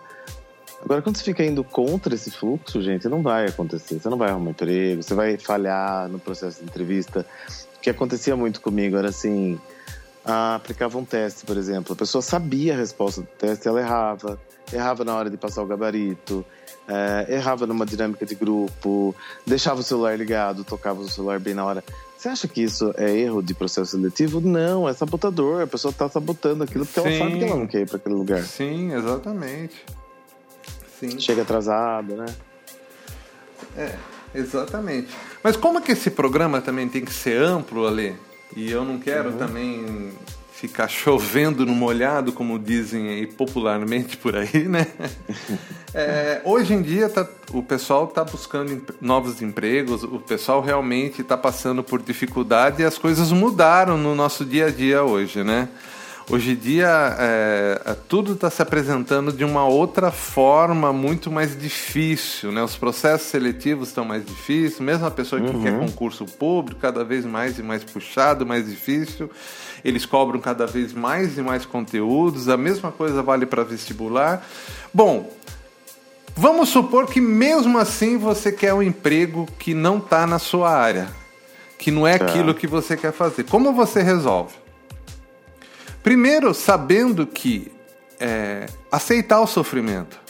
Agora, 0.83 1.01
quando 1.01 1.17
você 1.17 1.25
fica 1.25 1.45
indo 1.45 1.65
contra 1.65 2.15
esse 2.15 2.31
fluxo, 2.31 2.83
gente, 2.83 3.09
não 3.09 3.23
vai 3.23 3.47
acontecer. 3.47 3.99
Você 3.99 4.09
não 4.09 4.19
vai 4.19 4.31
arrumar 4.31 4.51
emprego, 4.51 5.03
você 5.03 5.15
vai 5.15 5.37
falhar 5.39 6.09
no 6.09 6.19
processo 6.19 6.61
de 6.61 6.65
entrevista. 6.65 7.27
O 7.77 7.81
que 7.81 7.91
acontecia 7.91 8.37
muito 8.37 8.61
comigo 8.61 8.97
era 8.97 9.09
assim: 9.09 9.59
aplicava 10.25 10.99
um 10.99 11.05
teste, 11.05 11.47
por 11.47 11.57
exemplo. 11.57 11.93
A 11.93 11.97
pessoa 11.97 12.21
sabia 12.21 12.75
a 12.75 12.77
resposta 12.77 13.23
do 13.23 13.27
teste, 13.27 13.67
ela 13.67 13.81
errava. 13.81 14.39
Errava 14.73 15.05
na 15.05 15.15
hora 15.15 15.31
de 15.31 15.37
passar 15.37 15.63
o 15.63 15.67
gabarito, 15.67 16.45
é, 16.89 17.35
errava 17.35 17.67
numa 17.67 17.87
dinâmica 17.87 18.27
de 18.27 18.35
grupo, 18.35 19.15
deixava 19.47 19.79
o 19.81 19.83
celular 19.83 20.19
ligado, 20.19 20.65
tocava 20.65 21.01
o 21.01 21.09
celular 21.09 21.39
bem 21.39 21.55
na 21.55 21.65
hora. 21.65 21.85
Você 22.17 22.29
acha 22.29 22.49
que 22.49 22.63
isso 22.63 22.95
é 22.97 23.11
erro 23.11 23.43
de 23.43 23.53
processo 23.53 23.93
seletivo? 23.93 24.41
Não, 24.41 24.89
é 24.89 24.93
sabotador. 24.95 25.63
A 25.63 25.67
pessoa 25.67 25.91
está 25.91 26.09
sabotando 26.09 26.65
aquilo 26.65 26.87
porque 26.87 27.01
Sim. 27.01 27.07
ela 27.09 27.19
sabe 27.19 27.39
que 27.39 27.45
ela 27.45 27.57
não 27.57 27.67
quer 27.67 27.83
ir 27.83 27.87
para 27.87 27.97
aquele 27.97 28.15
lugar. 28.15 28.43
Sim, 28.43 28.93
exatamente. 28.95 29.85
Sim. 30.99 31.21
Chega 31.21 31.43
atrasado, 31.43 32.17
né? 32.17 32.27
É, 33.77 33.95
exatamente. 34.35 35.09
Mas 35.43 35.57
como 35.57 35.79
é 35.79 35.83
que 35.83 35.93
esse 35.93 36.11
programa 36.11 36.63
também 36.63 36.89
tem 36.89 37.05
que 37.05 37.13
ser 37.13 37.43
amplo, 37.43 37.87
ali? 37.87 38.17
E 38.57 38.71
eu 38.71 38.85
não 38.85 38.99
quero 38.99 39.31
uhum. 39.31 39.37
também 39.37 40.13
ficar 40.57 40.89
chovendo 40.89 41.67
no 41.67 41.75
molhado, 41.75 42.33
como 42.33 42.59
dizem 42.59 43.09
aí 43.11 43.27
popularmente 43.27 44.17
por 44.17 44.35
aí, 44.35 44.67
né? 44.67 44.87
É, 45.93 46.41
hoje 46.45 46.73
em 46.73 46.81
dia 46.81 47.09
tá, 47.11 47.27
o 47.53 47.63
pessoal 47.63 48.05
está 48.05 48.25
buscando 48.25 48.83
novos 49.01 49.43
empregos, 49.43 50.03
o 50.03 50.19
pessoal 50.19 50.63
realmente 50.63 51.21
está 51.21 51.37
passando 51.37 51.83
por 51.83 52.01
dificuldade 52.01 52.83
e 52.83 52.85
as 52.85 52.97
coisas 52.97 53.31
mudaram 53.33 53.99
no 53.99 54.15
nosso 54.15 54.45
dia 54.45 54.67
a 54.67 54.71
dia 54.71 55.03
hoje, 55.03 55.45
né? 55.45 55.69
Hoje 56.29 56.53
em 56.53 56.57
dia, 56.57 57.17
é, 57.21 57.81
é 57.85 57.95
tudo 58.09 58.33
está 58.33 58.51
se 58.51 58.61
apresentando 58.61 59.33
de 59.33 59.45
uma 59.45 59.65
outra 59.65 60.11
forma 60.11 60.93
muito 60.93 61.31
mais 61.31 61.57
difícil, 61.57 62.51
né? 62.51 62.61
Os 62.65 62.77
processos 62.77 63.29
seletivos 63.29 63.89
estão 63.89 64.05
mais 64.05 64.27
difíceis, 64.27 64.81
mesmo 64.81 65.07
a 65.07 65.11
pessoa 65.11 65.41
que 65.41 65.49
uhum. 65.49 65.63
quer 65.63 65.79
concurso 65.79 66.25
público, 66.25 66.81
cada 66.81 67.05
vez 67.05 67.25
mais 67.25 67.61
e 67.61 67.63
mais 67.63 67.85
puxado, 67.85 68.45
mais 68.45 68.69
difícil. 68.69 69.31
Eles 69.85 70.05
cobram 70.05 70.41
cada 70.41 70.67
vez 70.67 70.93
mais 70.93 71.39
e 71.39 71.43
mais 71.43 71.65
conteúdos. 71.65 72.49
A 72.49 72.57
mesma 72.57 72.91
coisa 72.91 73.23
vale 73.23 73.47
para 73.47 73.63
vestibular. 73.63 74.45
Bom, 74.93 75.31
vamos 76.35 76.71
supor 76.71 77.07
que 77.07 77.21
mesmo 77.21 77.79
assim 77.79 78.19
você 78.19 78.51
quer 78.51 78.75
um 78.75 78.83
emprego 78.83 79.47
que 79.61 79.75
não 79.75 79.99
está 79.99 80.27
na 80.27 80.41
sua 80.41 80.73
área, 80.73 81.07
que 81.79 81.93
não 81.93 82.05
é 82.05 82.19
tá. 82.19 82.25
aquilo 82.25 82.53
que 82.53 82.67
você 82.67 82.97
quer 82.97 83.13
fazer. 83.13 83.45
Como 83.45 83.73
você 83.73 84.03
resolve? 84.03 84.66
Primeiro, 86.07 86.55
sabendo 86.55 87.27
que 87.27 87.73
é, 88.21 88.67
aceitar 88.93 89.41
o 89.41 89.47
sofrimento. 89.49 90.21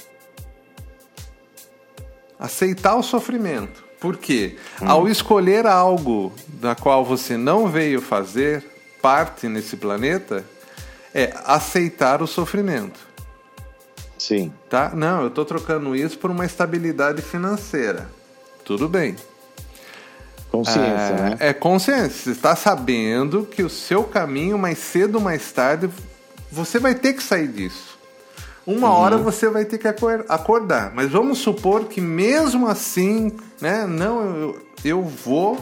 Aceitar 2.38 2.96
o 2.96 3.02
sofrimento. 3.02 3.84
Porque 4.00 4.56
hum. 4.80 4.88
ao 4.88 5.06
escolher 5.06 5.66
algo 5.66 6.32
da 6.48 6.74
qual 6.74 7.04
você 7.04 7.36
não 7.36 7.68
veio 7.68 8.00
fazer 8.00 8.64
parte 9.02 9.48
nesse 9.48 9.76
planeta, 9.76 10.46
é 11.12 11.34
aceitar 11.44 12.22
o 12.22 12.26
sofrimento. 12.26 12.98
Sim. 14.16 14.50
Tá? 14.70 14.92
Não, 14.94 15.20
eu 15.20 15.28
estou 15.28 15.44
trocando 15.44 15.94
isso 15.94 16.18
por 16.18 16.30
uma 16.30 16.46
estabilidade 16.46 17.20
financeira. 17.20 18.08
Tudo 18.64 18.88
bem. 18.88 19.14
Consciência, 20.58 20.88
é, 20.88 21.22
né? 21.22 21.36
É 21.40 21.52
consciência. 21.52 22.10
Você 22.10 22.30
está 22.30 22.56
sabendo 22.56 23.44
que 23.44 23.62
o 23.62 23.70
seu 23.70 24.04
caminho, 24.04 24.58
mais 24.58 24.78
cedo 24.78 25.16
ou 25.16 25.20
mais 25.20 25.50
tarde, 25.52 25.90
você 26.50 26.78
vai 26.78 26.94
ter 26.94 27.12
que 27.12 27.22
sair 27.22 27.48
disso. 27.48 27.98
Uma 28.66 28.88
uhum. 28.88 28.94
hora 28.94 29.18
você 29.18 29.48
vai 29.48 29.64
ter 29.64 29.78
que 29.78 29.86
acordar. 29.86 30.92
Mas 30.94 31.10
vamos 31.10 31.38
supor 31.38 31.84
que 31.84 32.00
mesmo 32.00 32.66
assim, 32.66 33.32
né? 33.60 33.86
Não, 33.86 34.24
eu, 34.24 34.66
eu 34.84 35.02
vou. 35.02 35.56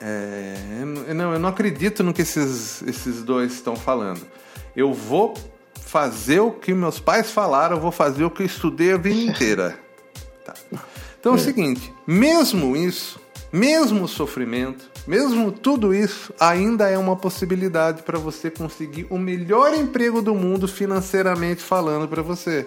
É, 0.00 0.54
não, 1.14 1.32
eu 1.32 1.38
não 1.38 1.48
acredito 1.48 2.02
no 2.02 2.12
que 2.12 2.22
esses, 2.22 2.82
esses 2.82 3.22
dois 3.22 3.54
estão 3.54 3.74
falando. 3.74 4.20
Eu 4.76 4.92
vou 4.92 5.34
fazer 5.74 6.40
o 6.40 6.50
que 6.50 6.74
meus 6.74 6.98
pais 6.98 7.30
falaram, 7.30 7.76
eu 7.76 7.80
vou 7.80 7.92
fazer 7.92 8.24
o 8.24 8.30
que 8.30 8.42
eu 8.42 8.46
estudei 8.46 8.92
a 8.92 8.98
vida 8.98 9.16
inteira. 9.30 9.78
Tá. 10.44 10.52
Então 11.24 11.32
é. 11.32 11.38
é 11.38 11.40
o 11.40 11.42
seguinte, 11.42 11.90
mesmo 12.06 12.76
isso, 12.76 13.18
mesmo 13.50 14.04
o 14.04 14.08
sofrimento, 14.08 14.90
mesmo 15.06 15.50
tudo 15.50 15.94
isso, 15.94 16.34
ainda 16.38 16.90
é 16.90 16.98
uma 16.98 17.16
possibilidade 17.16 18.02
para 18.02 18.18
você 18.18 18.50
conseguir 18.50 19.06
o 19.08 19.16
melhor 19.16 19.72
emprego 19.72 20.20
do 20.20 20.34
mundo 20.34 20.68
financeiramente 20.68 21.62
falando 21.62 22.06
para 22.06 22.20
você. 22.20 22.66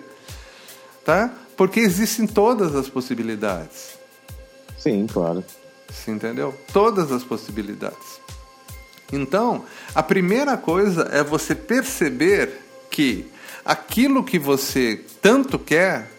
Tá? 1.06 1.32
Porque 1.56 1.80
existem 1.80 2.26
todas 2.26 2.74
as 2.74 2.90
possibilidades. 2.90 4.00
Sim, 4.80 5.06
claro. 5.06 5.46
Você 5.88 6.10
entendeu? 6.10 6.52
Todas 6.74 7.12
as 7.12 7.24
possibilidades. 7.24 8.20
Então, 9.14 9.66
a 9.94 10.02
primeira 10.02 10.58
coisa 10.58 11.08
é 11.12 11.24
você 11.24 11.54
perceber 11.54 12.60
que 12.90 13.32
aquilo 13.64 14.24
que 14.24 14.40
você 14.40 15.06
tanto 15.22 15.60
quer 15.60 16.17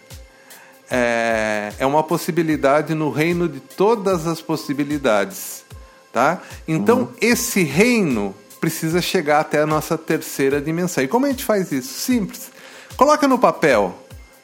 é, 0.89 1.71
é 1.77 1.85
uma 1.85 2.03
possibilidade 2.03 2.93
no 2.93 3.09
reino 3.09 3.47
de 3.47 3.59
todas 3.59 4.27
as 4.27 4.41
possibilidades. 4.41 5.63
Tá? 6.11 6.41
Então, 6.67 6.99
uhum. 6.99 7.07
esse 7.21 7.63
reino 7.63 8.35
precisa 8.59 9.01
chegar 9.01 9.39
até 9.39 9.61
a 9.61 9.65
nossa 9.65 9.97
terceira 9.97 10.59
dimensão. 10.59 11.03
E 11.03 11.07
como 11.07 11.25
a 11.25 11.29
gente 11.29 11.45
faz 11.45 11.71
isso? 11.71 11.93
Simples. 11.93 12.51
Coloca 12.97 13.27
no 13.27 13.37
papel, 13.37 13.95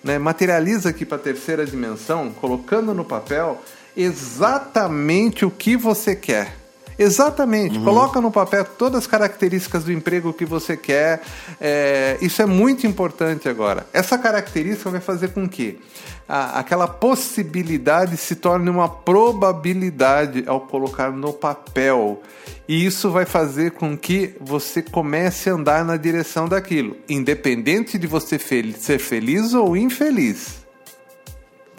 né? 0.03 0.17
materializa 0.17 0.89
aqui 0.89 1.05
para 1.05 1.17
a 1.17 1.19
terceira 1.19 1.65
dimensão, 1.65 2.31
colocando 2.39 2.93
no 2.93 3.03
papel 3.03 3.61
exatamente 3.97 5.45
o 5.45 5.51
que 5.51 5.75
você 5.75 6.15
quer. 6.15 6.64
Exatamente. 6.97 7.77
Uhum. 7.77 7.83
Coloca 7.83 8.21
no 8.21 8.31
papel 8.31 8.63
todas 8.63 8.99
as 8.99 9.07
características 9.07 9.83
do 9.83 9.91
emprego 9.91 10.31
que 10.33 10.45
você 10.45 10.77
quer. 10.77 11.21
É, 11.59 12.17
isso 12.21 12.41
é 12.41 12.45
muito 12.45 12.87
importante 12.87 13.49
agora. 13.49 13.85
Essa 13.93 14.17
característica 14.17 14.89
vai 14.89 15.01
fazer 15.01 15.29
com 15.29 15.47
que 15.47 15.79
a, 16.27 16.59
aquela 16.59 16.87
possibilidade 16.87 18.17
se 18.17 18.35
torne 18.35 18.69
uma 18.69 18.89
probabilidade 18.89 20.43
ao 20.47 20.61
colocar 20.61 21.11
no 21.11 21.33
papel. 21.33 22.21
E 22.67 22.85
isso 22.85 23.11
vai 23.11 23.25
fazer 23.25 23.71
com 23.71 23.95
que 23.95 24.35
você 24.41 24.81
comece 24.81 25.49
a 25.49 25.53
andar 25.53 25.85
na 25.85 25.97
direção 25.97 26.47
daquilo, 26.47 26.97
independente 27.07 27.97
de 27.97 28.07
você 28.07 28.39
fel 28.39 28.73
ser 28.73 28.97
feliz 28.97 29.53
ou 29.53 29.77
infeliz. 29.77 30.65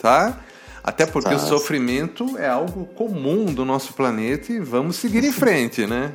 Tá? 0.01 0.39
Até 0.87 1.05
porque 1.05 1.35
o 1.35 1.39
sofrimento 1.41 2.39
é 2.39 2.49
algo 2.49 2.87
comum 2.87 3.47
do 3.47 3.65
nosso 3.65 3.93
planeta 3.93 4.53
e 4.53 4.61
vamos 4.61 4.95
seguir 4.95 5.25
em 5.25 5.33
frente, 5.35 5.85
né? 5.85 6.13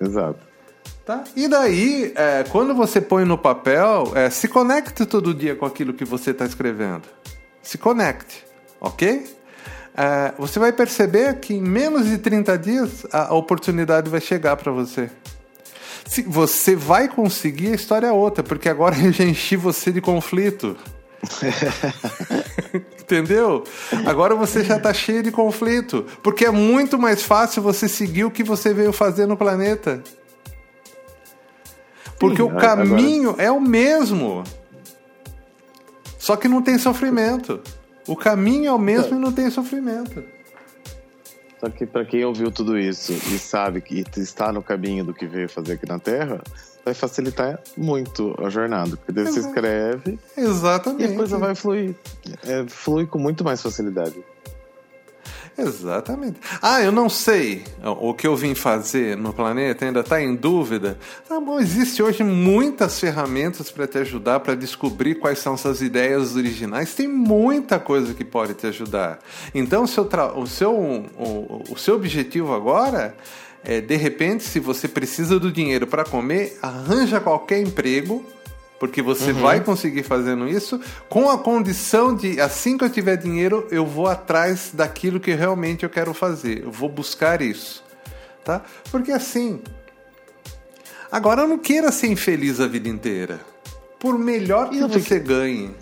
Exato. 0.00 0.40
Tá? 1.04 1.22
E 1.36 1.46
daí, 1.46 2.14
é, 2.16 2.44
quando 2.44 2.74
você 2.74 3.02
põe 3.02 3.26
no 3.26 3.36
papel, 3.36 4.10
é, 4.14 4.30
se 4.30 4.48
conecte 4.48 5.04
todo 5.04 5.34
dia 5.34 5.54
com 5.54 5.66
aquilo 5.66 5.92
que 5.92 6.06
você 6.06 6.30
está 6.30 6.46
escrevendo. 6.46 7.02
Se 7.62 7.76
conecte, 7.76 8.42
ok? 8.80 9.26
É, 9.94 10.32
você 10.38 10.58
vai 10.58 10.72
perceber 10.72 11.34
que 11.40 11.52
em 11.52 11.60
menos 11.60 12.06
de 12.06 12.16
30 12.16 12.56
dias 12.56 13.06
a 13.12 13.34
oportunidade 13.34 14.08
vai 14.08 14.22
chegar 14.22 14.56
para 14.56 14.72
você. 14.72 15.10
Se 16.06 16.22
você 16.22 16.74
vai 16.74 17.08
conseguir, 17.08 17.72
a 17.72 17.74
história 17.74 18.06
é 18.06 18.12
outra, 18.12 18.42
porque 18.42 18.70
agora 18.70 18.96
eu 19.04 19.12
já 19.12 19.24
enchi 19.24 19.54
você 19.54 19.92
de 19.92 20.00
conflito. 20.00 20.74
Entendeu? 23.00 23.64
Agora 24.06 24.34
você 24.34 24.64
já 24.64 24.76
está 24.76 24.92
cheio 24.92 25.22
de 25.22 25.30
conflito. 25.30 26.04
Porque 26.22 26.44
é 26.44 26.50
muito 26.50 26.98
mais 26.98 27.22
fácil 27.22 27.62
você 27.62 27.88
seguir 27.88 28.24
o 28.24 28.30
que 28.30 28.42
você 28.42 28.72
veio 28.72 28.92
fazer 28.92 29.26
no 29.26 29.36
planeta. 29.36 30.02
Porque 32.18 32.42
Sim, 32.42 32.42
o 32.42 32.56
caminho 32.56 33.30
agora... 33.30 33.42
é 33.44 33.50
o 33.50 33.60
mesmo. 33.60 34.44
Só 36.18 36.36
que 36.36 36.48
não 36.48 36.62
tem 36.62 36.78
sofrimento. 36.78 37.60
O 38.06 38.16
caminho 38.16 38.66
é 38.66 38.72
o 38.72 38.78
mesmo 38.78 39.14
é. 39.14 39.18
e 39.18 39.20
não 39.20 39.32
tem 39.32 39.50
sofrimento. 39.50 40.24
Só 41.60 41.70
que 41.70 41.86
para 41.86 42.04
quem 42.04 42.24
ouviu 42.24 42.50
tudo 42.50 42.78
isso 42.78 43.12
e 43.12 43.38
sabe 43.38 43.80
que 43.80 44.04
está 44.16 44.52
no 44.52 44.62
caminho 44.62 45.04
do 45.04 45.14
que 45.14 45.26
veio 45.26 45.48
fazer 45.48 45.74
aqui 45.74 45.88
na 45.88 45.98
Terra, 45.98 46.42
vai 46.84 46.94
facilitar 46.94 47.58
muito 47.76 48.34
a 48.44 48.48
jornada. 48.50 48.96
Porque 48.96 49.12
daí 49.12 49.24
você 49.24 49.40
escreve. 49.40 50.18
Exatamente. 50.36 51.10
E 51.10 51.14
a 51.14 51.16
coisa 51.16 51.38
vai 51.38 51.54
fluir. 51.54 51.94
É, 52.44 52.64
flui 52.68 53.06
com 53.06 53.18
muito 53.18 53.42
mais 53.42 53.62
facilidade. 53.62 54.22
Exatamente. 55.56 56.40
Ah, 56.60 56.82
eu 56.82 56.90
não 56.90 57.08
sei 57.08 57.62
o 57.82 58.12
que 58.12 58.26
eu 58.26 58.34
vim 58.34 58.56
fazer 58.56 59.16
no 59.16 59.32
planeta, 59.32 59.84
ainda 59.84 60.00
está 60.00 60.20
em 60.20 60.34
dúvida. 60.34 60.98
Ah, 61.30 61.38
bom, 61.38 61.60
existe 61.60 62.02
hoje 62.02 62.24
muitas 62.24 62.98
ferramentas 62.98 63.70
para 63.70 63.86
te 63.86 63.98
ajudar, 63.98 64.40
para 64.40 64.56
descobrir 64.56 65.14
quais 65.14 65.38
são 65.38 65.56
suas 65.56 65.80
ideias 65.80 66.34
originais. 66.34 66.94
Tem 66.94 67.06
muita 67.06 67.78
coisa 67.78 68.14
que 68.14 68.24
pode 68.24 68.54
te 68.54 68.66
ajudar. 68.66 69.20
Então, 69.54 69.84
o 69.84 69.86
seu, 69.86 70.08
o 70.36 70.46
seu, 70.46 70.74
o, 70.74 71.62
o 71.70 71.78
seu 71.78 71.94
objetivo 71.94 72.52
agora 72.52 73.14
é, 73.64 73.80
de 73.80 73.96
repente, 73.96 74.44
se 74.44 74.60
você 74.60 74.86
precisa 74.86 75.40
do 75.40 75.50
dinheiro 75.50 75.86
para 75.86 76.04
comer, 76.04 76.58
arranja 76.60 77.18
qualquer 77.18 77.60
emprego, 77.60 78.24
porque 78.78 79.00
você 79.00 79.32
uhum. 79.32 79.40
vai 79.40 79.60
conseguir 79.62 80.02
fazendo 80.02 80.46
isso, 80.46 80.78
com 81.08 81.30
a 81.30 81.38
condição 81.38 82.14
de, 82.14 82.38
assim 82.40 82.76
que 82.76 82.84
eu 82.84 82.90
tiver 82.90 83.16
dinheiro, 83.16 83.66
eu 83.70 83.86
vou 83.86 84.06
atrás 84.06 84.70
daquilo 84.74 85.18
que 85.18 85.32
realmente 85.32 85.84
eu 85.84 85.88
quero 85.88 86.12
fazer, 86.12 86.64
eu 86.64 86.70
vou 86.70 86.90
buscar 86.90 87.40
isso, 87.40 87.82
tá? 88.44 88.62
Porque 88.90 89.10
assim, 89.10 89.62
agora 91.10 91.46
não 91.46 91.56
queira 91.56 91.90
ser 91.90 92.08
infeliz 92.08 92.60
a 92.60 92.66
vida 92.66 92.88
inteira, 92.90 93.40
por 93.98 94.18
melhor 94.18 94.68
que 94.68 94.80
você 94.86 95.18
ganhe. 95.18 95.74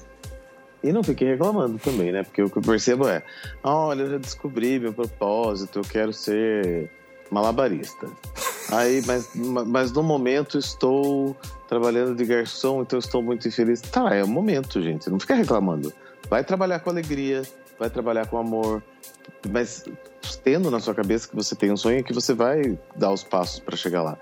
E 0.84 0.92
não 0.92 1.02
fique 1.02 1.24
reclamando 1.24 1.78
também, 1.78 2.12
né? 2.12 2.24
Porque 2.24 2.42
o 2.42 2.50
que 2.50 2.58
eu 2.58 2.62
percebo 2.62 3.06
é: 3.06 3.22
olha, 3.62 4.02
eu 4.02 4.10
já 4.10 4.18
descobri 4.18 4.80
meu 4.80 4.92
propósito, 4.92 5.78
eu 5.78 5.84
quero 5.84 6.12
ser 6.12 6.90
malabarista. 7.32 8.06
Aí, 8.70 9.02
mas, 9.06 9.30
mas 9.34 9.90
no 9.90 10.02
momento 10.02 10.58
estou 10.58 11.36
trabalhando 11.68 12.14
de 12.14 12.24
garçom, 12.24 12.82
então 12.82 12.98
estou 12.98 13.22
muito 13.22 13.48
infeliz. 13.48 13.80
Tá, 13.80 14.14
é 14.14 14.22
o 14.22 14.28
momento, 14.28 14.80
gente. 14.80 15.10
Não 15.10 15.18
fica 15.18 15.34
reclamando. 15.34 15.92
Vai 16.28 16.44
trabalhar 16.44 16.80
com 16.80 16.90
alegria, 16.90 17.42
vai 17.78 17.90
trabalhar 17.90 18.26
com 18.26 18.38
amor, 18.38 18.82
mas 19.50 19.84
tendo 20.44 20.70
na 20.70 20.78
sua 20.78 20.94
cabeça 20.94 21.28
que 21.28 21.34
você 21.34 21.54
tem 21.54 21.72
um 21.72 21.76
sonho 21.76 22.04
que 22.04 22.12
você 22.12 22.34
vai 22.34 22.78
dar 22.96 23.12
os 23.12 23.24
passos 23.24 23.58
para 23.58 23.76
chegar 23.76 24.02
lá. 24.02 24.16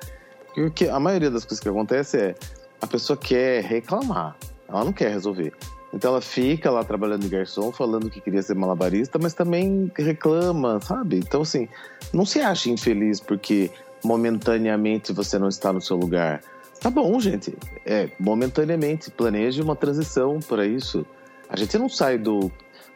Porque 0.55 0.89
a 0.89 0.99
maioria 0.99 1.31
das 1.31 1.45
coisas 1.45 1.61
que 1.61 1.69
acontece 1.69 2.17
é 2.17 2.35
a 2.81 2.87
pessoa 2.87 3.17
quer 3.17 3.63
reclamar, 3.63 4.37
ela 4.69 4.85
não 4.85 4.93
quer 4.93 5.11
resolver. 5.11 5.53
Então 5.93 6.13
ela 6.13 6.21
fica 6.21 6.71
lá 6.71 6.85
trabalhando 6.85 7.23
de 7.23 7.29
garçom, 7.29 7.73
falando 7.73 8.09
que 8.09 8.21
queria 8.21 8.43
ser 8.43 8.55
malabarista, 8.55 9.19
mas 9.19 9.35
também 9.35 9.91
reclama, 9.97 10.81
sabe? 10.81 11.19
Então, 11.19 11.43
assim, 11.43 11.69
não 12.13 12.25
se 12.25 12.41
ache 12.41 12.71
infeliz 12.71 13.19
porque 13.19 13.71
momentaneamente 14.05 15.13
você 15.13 15.39
não 15.39 15.49
está 15.49 15.73
no 15.73 15.81
seu 15.81 15.97
lugar. 15.97 16.43
Tá 16.81 16.89
bom, 16.89 17.19
gente. 17.21 17.55
É, 17.85 18.09
momentaneamente, 18.19 19.11
planeje 19.11 19.61
uma 19.61 19.77
transição 19.77 20.39
para 20.41 20.65
isso. 20.65 21.05
A 21.49 21.57
gente 21.57 21.77
não 21.77 21.89
sai 21.89 22.17
do, 22.17 22.51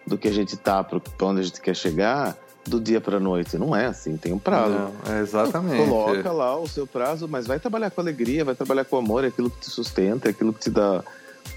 do 0.06 0.16
que 0.16 0.28
a 0.28 0.32
gente 0.32 0.56
tá 0.56 0.82
para 0.82 1.00
onde 1.22 1.40
a 1.40 1.42
gente 1.44 1.60
quer 1.60 1.74
chegar 1.74 2.36
do 2.66 2.80
dia 2.80 3.00
para 3.00 3.20
noite. 3.20 3.58
Não 3.58 3.76
é 3.76 3.86
assim, 3.86 4.16
tem 4.16 4.32
um 4.32 4.38
prazo. 4.38 4.74
Não, 4.74 5.14
é 5.14 5.20
exatamente. 5.20 5.84
Coloca 5.84 6.32
lá 6.32 6.56
o 6.56 6.66
seu 6.66 6.86
prazo, 6.86 7.28
mas 7.28 7.46
vai 7.46 7.58
trabalhar 7.58 7.90
com 7.90 8.00
alegria, 8.00 8.44
vai 8.44 8.54
trabalhar 8.54 8.84
com 8.84 8.96
amor, 8.96 9.24
é 9.24 9.28
aquilo 9.28 9.50
que 9.50 9.60
te 9.60 9.70
sustenta, 9.70 10.28
é 10.28 10.30
aquilo 10.30 10.52
que 10.52 10.60
te 10.60 10.70
dá 10.70 11.04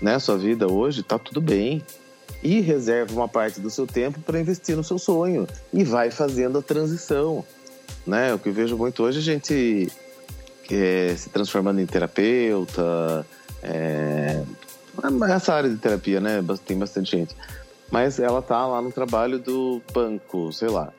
né, 0.02 0.20
sua 0.20 0.38
vida 0.38 0.68
hoje, 0.68 1.04
tá 1.04 1.18
tudo 1.18 1.42
bem. 1.42 1.84
E 2.44 2.62
reserva 2.62 3.14
uma 3.14 3.28
parte 3.28 3.60
do 3.60 3.70
seu 3.70 3.88
tempo 3.88 4.20
para 4.20 4.40
investir 4.40 4.76
no 4.76 4.84
seu 4.84 5.00
sonho 5.00 5.48
e 5.74 5.84
vai 5.84 6.12
fazendo 6.12 6.60
a 6.60 6.62
transição. 6.62 7.44
Né? 8.06 8.34
O 8.34 8.40
que 8.40 8.50
eu 8.50 8.54
vejo 8.54 8.78
muito 8.78 9.04
hoje, 9.04 9.20
a 9.20 9.22
gente 9.22 9.92
é, 10.72 11.16
se 11.18 11.30
transformando 11.30 11.82
em 11.82 11.86
terapeuta, 11.86 13.26
é, 13.64 14.44
essa 15.30 15.54
área 15.54 15.70
de 15.70 15.78
terapia, 15.78 16.20
né? 16.20 16.44
Tem 16.66 16.78
bastante 16.78 17.12
gente. 17.12 17.36
Mas 17.92 18.20
ela 18.20 18.42
tá 18.42 18.66
lá 18.66 18.82
no 18.82 18.92
trabalho 18.92 19.40
do 19.40 19.82
banco, 19.94 20.52
sei 20.52 20.70
lá. 20.70 20.92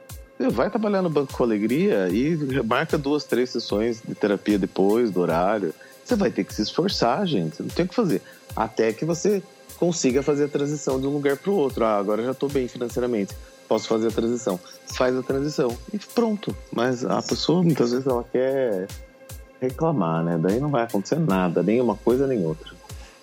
Vai 0.53 0.71
trabalhar 0.71 1.03
no 1.03 1.11
banco 1.11 1.33
com 1.33 1.43
alegria 1.43 2.09
e 2.09 2.37
marca 2.63 2.97
duas, 2.97 3.25
três 3.25 3.51
sessões 3.51 4.01
de 4.07 4.15
terapia 4.15 4.59
depois 4.59 5.11
do 5.11 5.21
horário. 5.21 5.75
Você 6.09 6.17
vai 6.17 6.31
ter 6.31 6.43
que 6.43 6.55
se 6.55 6.63
esforçar, 6.63 7.27
gente. 7.27 7.63
Não 7.63 7.69
tem 7.69 7.85
o 7.85 7.89
que 7.89 7.95
fazer 7.95 8.23
até 8.57 8.95
que 8.95 9.05
você 9.05 9.43
consiga 9.77 10.23
fazer 10.23 10.45
a 10.45 10.49
transição 10.49 10.99
de 10.99 11.07
um 11.07 11.11
lugar 11.11 11.37
para 11.37 11.51
o 11.51 11.55
outro. 11.55 11.85
Ah, 11.85 11.99
agora 11.99 12.25
já 12.25 12.31
estou 12.31 12.49
bem 12.49 12.67
financeiramente, 12.67 13.37
posso 13.69 13.87
fazer 13.87 14.09
a 14.09 14.11
transição. 14.11 14.59
Faz 14.95 15.15
a 15.15 15.23
transição 15.23 15.77
e 15.93 15.99
pronto. 15.99 16.57
Mas 16.73 17.05
a 17.05 17.21
pessoa 17.21 17.63
muitas 17.63 17.91
vezes 17.91 18.07
ela 18.07 18.25
quer 18.25 18.87
reclamar, 19.61 20.25
né? 20.25 20.39
Daí 20.41 20.59
não 20.59 20.71
vai 20.71 20.85
acontecer 20.85 21.19
nada, 21.21 21.63
nem 21.63 21.79
uma 21.79 21.97
coisa 21.97 22.27
nem 22.27 22.43
outra. 22.43 22.73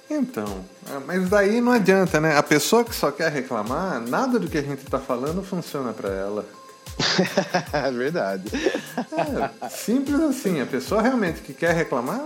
Então, 0.08 0.46
é, 0.88 1.00
mas 1.00 1.28
daí 1.28 1.60
não 1.62 1.72
adianta, 1.72 2.22
né? 2.22 2.38
A 2.38 2.44
pessoa 2.44 2.86
que 2.86 2.94
só 2.94 3.10
quer 3.10 3.32
reclamar, 3.32 4.00
nada 4.00 4.38
do 4.38 4.48
que 4.48 4.60
a 4.60 4.62
gente 4.62 4.84
está 4.84 5.00
falando 5.00 5.42
funciona 5.42 5.92
para 5.92 6.10
ela. 6.10 6.46
É 7.74 7.92
verdade. 7.92 8.44
É, 8.98 9.70
simples 9.70 10.20
assim. 10.22 10.62
A 10.62 10.66
pessoa 10.66 11.02
realmente 11.02 11.42
que 11.42 11.54
quer 11.54 11.74
reclamar, 11.74 12.22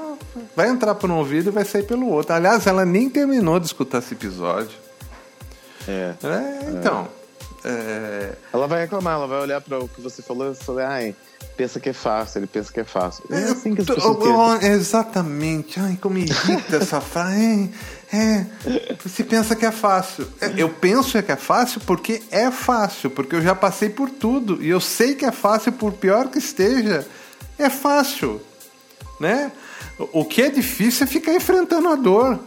vai 0.56 0.70
entrar 0.70 0.96
por 0.96 1.10
um 1.10 1.18
ouvido 1.18 1.50
e 1.50 1.52
vai 1.52 1.66
sair 1.66 1.84
pelo 1.84 2.08
outro. 2.10 2.34
Aliás, 2.34 2.68
ela 2.68 2.86
nem 2.86 3.10
terminou 3.10 3.60
de 3.60 3.68
escutar 3.68 4.00
esse 4.00 4.14
episódio. 4.14 4.78
É. 5.88 6.14
é 6.24 6.70
então. 6.72 7.08
É... 7.64 8.34
Ela 8.54 8.68
vai 8.68 8.82
reclamar, 8.82 9.16
ela 9.16 9.28
vai 9.28 9.42
olhar 9.42 9.62
para 9.62 9.80
o 9.80 9.88
que 9.88 10.02
você 10.02 10.22
falou 10.22 10.52
e 10.52 10.56
falar, 10.56 10.88
ai, 10.88 11.16
pensa 11.58 11.80
que 11.80 11.90
é 11.90 11.94
fácil, 11.94 12.40
ele 12.40 12.48
pensa 12.48 12.72
que 12.72 12.80
é 12.80 12.84
fácil. 12.84 13.24
É 13.30 13.44
assim 13.44 13.76
que 13.76 13.82
as 13.82 13.88
pessoas 13.88 14.64
Exatamente. 14.64 15.80
Ai, 15.80 15.98
como 16.00 16.18
irrita 16.18 16.78
essa 16.78 17.02
frase. 17.02 17.70
É, 18.12 18.44
você 19.04 19.24
pensa 19.24 19.56
que 19.56 19.66
é 19.66 19.72
fácil. 19.72 20.28
É, 20.42 20.52
eu 20.58 20.70
penso 20.70 21.22
que 21.22 21.32
é 21.32 21.36
fácil 21.36 21.80
porque 21.82 22.24
é 22.32 22.50
fácil, 22.50 23.10
porque 23.12 23.36
eu 23.36 23.42
já 23.42 23.54
passei 23.54 23.90
por 23.90 24.10
tudo 24.10 24.64
e 24.64 24.70
eu 24.70 24.82
sei 24.82 25.14
que 25.14 25.26
é 25.26 25.32
fácil, 25.32 25.72
por 25.74 25.94
pior 25.94 26.28
que 26.30 26.40
esteja, 26.40 27.06
é 27.58 27.70
fácil, 27.70 28.42
né? 29.20 29.52
O 30.14 30.26
que 30.26 30.42
é 30.42 30.50
difícil 30.50 31.04
é 31.04 31.08
ficar 31.08 31.34
enfrentando 31.34 31.90
a 31.90 31.96
dor. 31.96 32.40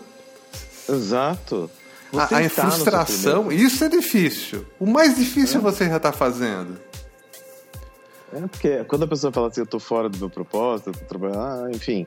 Exato. 0.89 1.71
A, 2.13 2.25
a 2.25 2.49
frustração, 2.49 3.53
isso 3.53 3.85
é 3.85 3.89
difícil. 3.89 4.67
O 4.81 4.87
mais 4.87 5.17
difícil 5.17 5.61
é. 5.61 5.63
você 5.63 5.89
já 5.89 5.97
está 5.97 6.13
fazendo. 6.13 6.79
É 8.33 8.41
porque 8.49 8.85
quando 8.85 9.05
a 9.05 9.07
pessoa 9.07 9.33
fala 9.33 9.49
assim, 9.49 9.61
eu 9.61 9.67
tô 9.67 9.79
fora 9.79 10.09
do 10.09 10.19
meu 10.19 10.31
propósito, 10.31 10.91
eu 10.91 10.95
tô 10.95 11.05
trabalhando, 11.05 11.39
ah, 11.39 11.71
enfim, 11.71 12.07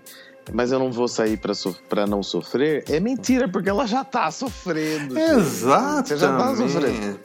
mas 0.54 0.72
eu 0.72 0.80
não 0.80 0.92
vou 0.92 1.08
sair 1.08 1.38
para 1.38 1.54
so 1.54 1.76
não 2.08 2.22
sofrer, 2.22 2.84
é 2.90 3.00
mentira, 3.00 3.48
porque 3.48 3.70
ela 3.70 3.86
já 3.86 4.04
tá 4.04 4.30
sofrendo. 4.32 5.18
Exato. 5.18 6.10
Você 6.10 6.18
já 6.18 6.38
tá 6.38 6.56
sofrendo. 6.56 7.20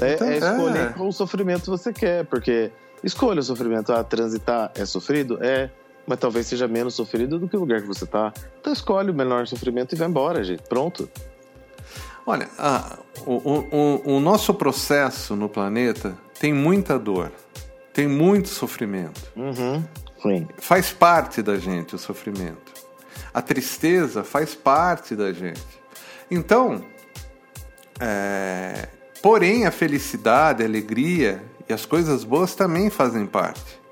É, 0.00 0.14
então, 0.14 0.28
é 0.28 0.38
escolher 0.38 0.86
é. 0.86 0.92
qual 0.92 1.12
sofrimento 1.12 1.70
você 1.70 1.92
quer, 1.92 2.24
porque 2.26 2.72
Escolha 3.04 3.40
o 3.40 3.42
sofrimento. 3.42 3.92
Ah, 3.92 4.02
transitar 4.02 4.72
é 4.74 4.86
sofrido? 4.86 5.38
É. 5.44 5.70
Mas 6.06 6.18
talvez 6.18 6.46
seja 6.46 6.66
menos 6.66 6.94
sofrido 6.94 7.38
do 7.38 7.48
que 7.48 7.56
o 7.56 7.60
lugar 7.60 7.82
que 7.82 7.86
você 7.86 8.04
está. 8.04 8.32
Então 8.60 8.72
escolhe 8.72 9.10
o 9.10 9.14
menor 9.14 9.46
sofrimento 9.46 9.94
e 9.94 9.98
vai 9.98 10.08
embora, 10.08 10.42
gente. 10.42 10.62
Pronto. 10.62 11.08
Olha, 12.26 12.48
a, 12.58 12.98
o, 13.26 13.32
o, 13.34 14.16
o 14.16 14.20
nosso 14.20 14.54
processo 14.54 15.36
no 15.36 15.48
planeta 15.48 16.16
tem 16.40 16.52
muita 16.52 16.98
dor, 16.98 17.30
tem 17.92 18.08
muito 18.08 18.48
sofrimento. 18.48 19.20
Uhum. 19.36 19.84
Faz 20.58 20.90
parte 20.90 21.42
da 21.42 21.56
gente 21.58 21.94
o 21.94 21.98
sofrimento. 21.98 22.72
A 23.32 23.42
tristeza 23.42 24.24
faz 24.24 24.54
parte 24.54 25.14
da 25.14 25.32
gente. 25.32 25.60
Então, 26.30 26.82
é, 28.00 28.88
porém, 29.22 29.66
a 29.66 29.70
felicidade, 29.70 30.62
a 30.62 30.66
alegria 30.66 31.42
e 31.68 31.72
as 31.72 31.84
coisas 31.84 32.24
boas 32.24 32.54
também 32.54 32.90
fazem 32.90 33.26
parte. 33.26 33.84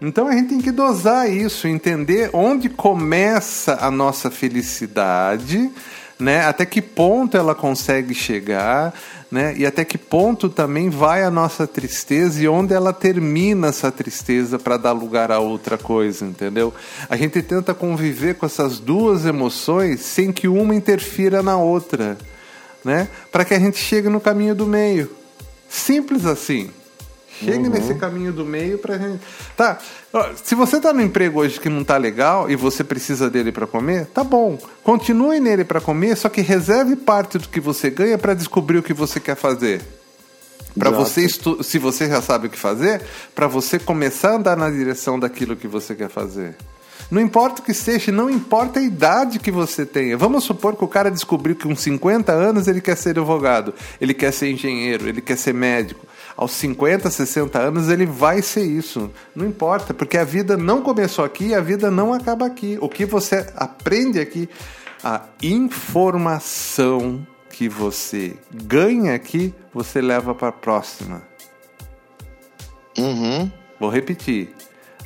Então 0.00 0.28
a 0.28 0.32
gente 0.32 0.50
tem 0.50 0.60
que 0.60 0.70
dosar 0.70 1.30
isso, 1.30 1.66
entender 1.66 2.30
onde 2.32 2.68
começa 2.68 3.78
a 3.80 3.90
nossa 3.90 4.30
felicidade, 4.30 5.70
né? 6.18 6.44
Até 6.44 6.66
que 6.66 6.82
ponto 6.82 7.36
ela 7.36 7.54
consegue 7.54 8.14
chegar, 8.14 8.92
né? 9.30 9.54
E 9.56 9.64
até 9.64 9.84
que 9.84 9.96
ponto 9.96 10.48
também 10.48 10.90
vai 10.90 11.22
a 11.22 11.30
nossa 11.30 11.66
tristeza 11.66 12.42
e 12.42 12.48
onde 12.48 12.74
ela 12.74 12.92
termina 12.92 13.68
essa 13.68 13.92
tristeza 13.92 14.58
para 14.58 14.76
dar 14.76 14.92
lugar 14.92 15.30
a 15.30 15.38
outra 15.38 15.78
coisa, 15.78 16.24
entendeu? 16.24 16.74
A 17.08 17.16
gente 17.16 17.40
tenta 17.42 17.72
conviver 17.72 18.34
com 18.34 18.46
essas 18.46 18.78
duas 18.80 19.26
emoções 19.26 20.00
sem 20.00 20.32
que 20.32 20.48
uma 20.48 20.74
interfira 20.74 21.42
na 21.42 21.56
outra, 21.56 22.18
né? 22.84 23.08
Para 23.30 23.44
que 23.44 23.54
a 23.54 23.58
gente 23.58 23.78
chegue 23.78 24.08
no 24.08 24.20
caminho 24.20 24.54
do 24.54 24.66
meio. 24.66 25.10
Simples 25.68 26.24
assim. 26.24 26.70
Chegue 27.38 27.68
uhum. 27.68 27.70
nesse 27.70 27.94
caminho 27.94 28.32
do 28.32 28.44
meio 28.44 28.78
pra 28.78 28.98
gente. 28.98 29.20
Tá. 29.56 29.78
Se 30.42 30.54
você 30.54 30.80
tá 30.80 30.92
no 30.92 31.00
emprego 31.00 31.40
hoje 31.40 31.60
que 31.60 31.68
não 31.68 31.84
tá 31.84 31.96
legal 31.96 32.50
e 32.50 32.56
você 32.56 32.82
precisa 32.82 33.30
dele 33.30 33.52
para 33.52 33.66
comer, 33.66 34.06
tá 34.06 34.24
bom. 34.24 34.58
Continue 34.82 35.38
nele 35.38 35.64
para 35.64 35.80
comer, 35.80 36.16
só 36.16 36.28
que 36.28 36.40
reserve 36.40 36.96
parte 36.96 37.38
do 37.38 37.48
que 37.48 37.60
você 37.60 37.90
ganha 37.90 38.18
para 38.18 38.34
descobrir 38.34 38.78
o 38.78 38.82
que 38.82 38.92
você 38.92 39.20
quer 39.20 39.36
fazer. 39.36 39.80
Para 40.76 40.90
você, 40.90 41.22
estu... 41.22 41.62
se 41.62 41.78
você 41.78 42.08
já 42.08 42.20
sabe 42.20 42.46
o 42.46 42.50
que 42.50 42.58
fazer, 42.58 43.02
para 43.34 43.46
você 43.46 43.78
começar 43.78 44.30
a 44.30 44.36
andar 44.36 44.56
na 44.56 44.70
direção 44.70 45.18
daquilo 45.18 45.56
que 45.56 45.66
você 45.66 45.94
quer 45.94 46.08
fazer. 46.08 46.56
Não 47.10 47.20
importa 47.20 47.62
o 47.62 47.64
que 47.64 47.72
seja, 47.72 48.12
não 48.12 48.28
importa 48.28 48.80
a 48.80 48.82
idade 48.82 49.38
que 49.38 49.50
você 49.50 49.86
tenha. 49.86 50.16
Vamos 50.16 50.44
supor 50.44 50.76
que 50.76 50.84
o 50.84 50.88
cara 50.88 51.10
descobriu 51.10 51.56
que 51.56 51.66
com 51.66 51.74
50 51.74 52.32
anos 52.32 52.68
ele 52.68 52.80
quer 52.80 52.96
ser 52.96 53.10
advogado, 53.10 53.72
ele 54.00 54.12
quer 54.12 54.32
ser 54.32 54.50
engenheiro, 54.50 55.08
ele 55.08 55.20
quer 55.20 55.36
ser 55.36 55.54
médico 55.54 56.07
aos 56.38 56.52
50, 56.52 57.10
60 57.10 57.58
anos 57.58 57.88
ele 57.88 58.06
vai 58.06 58.40
ser 58.40 58.62
isso. 58.62 59.10
Não 59.34 59.44
importa, 59.44 59.92
porque 59.92 60.16
a 60.16 60.22
vida 60.22 60.56
não 60.56 60.82
começou 60.82 61.24
aqui 61.24 61.48
e 61.48 61.54
a 61.54 61.60
vida 61.60 61.90
não 61.90 62.14
acaba 62.14 62.46
aqui. 62.46 62.78
O 62.80 62.88
que 62.88 63.04
você 63.04 63.44
aprende 63.56 64.20
aqui, 64.20 64.48
a 65.02 65.22
informação 65.42 67.26
que 67.50 67.68
você 67.68 68.36
ganha 68.54 69.16
aqui, 69.16 69.52
você 69.74 70.00
leva 70.00 70.32
para 70.32 70.48
a 70.48 70.52
próxima. 70.52 71.22
Uhum. 72.96 73.50
Vou 73.80 73.90
repetir. 73.90 74.54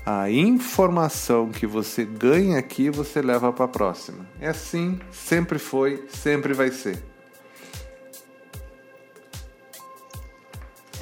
A 0.05 0.31
informação 0.31 1.49
que 1.49 1.67
você 1.67 2.05
ganha 2.05 2.59
aqui, 2.59 2.91
você 2.91 3.23
leva 3.23 3.51
para 3.55 3.65
a 3.65 3.69
próxima. 3.69 4.27
É 4.39 4.49
assim, 4.49 5.01
sempre 5.11 5.59
foi, 5.59 6.05
sempre 6.11 6.53
vai 6.53 6.71
ser. 6.71 7.12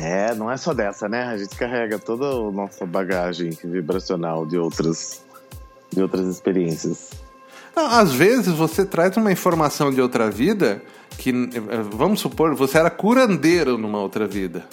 É, 0.00 0.34
não 0.34 0.50
é 0.50 0.56
só 0.56 0.72
dessa, 0.72 1.08
né? 1.08 1.24
A 1.24 1.36
gente 1.36 1.54
carrega 1.56 1.98
toda 1.98 2.24
a 2.24 2.50
nossa 2.50 2.86
bagagem 2.86 3.50
vibracional 3.62 4.46
de 4.46 4.56
outras, 4.56 5.22
de 5.92 6.00
outras 6.00 6.26
experiências. 6.26 7.10
Não, 7.76 7.86
às 7.86 8.10
vezes 8.10 8.48
você 8.54 8.84
traz 8.84 9.16
uma 9.18 9.30
informação 9.30 9.92
de 9.92 10.00
outra 10.00 10.30
vida 10.30 10.82
que, 11.18 11.32
vamos 11.92 12.20
supor, 12.20 12.54
você 12.54 12.78
era 12.78 12.88
curandeiro 12.88 13.76
numa 13.76 14.00
outra 14.00 14.26
vida. 14.26 14.64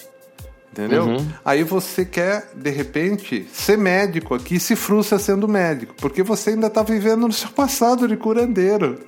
Entendeu? 0.72 1.06
Uhum. 1.06 1.28
Aí 1.44 1.64
você 1.64 2.06
quer, 2.06 2.52
de 2.56 2.70
repente, 2.70 3.48
ser 3.52 3.78
médico 3.78 4.34
aqui 4.34 4.56
e 4.56 4.60
se 4.60 4.76
frustra 4.76 5.20
sendo 5.20 5.48
médico, 5.48 5.96
porque 6.00 6.24
você 6.24 6.52
ainda 6.52 6.68
está 6.68 6.84
vivendo 6.84 7.28
no 7.28 7.34
seu 7.34 7.50
passado 7.50 8.08
de 8.08 8.16
curandeiro. 8.16 9.00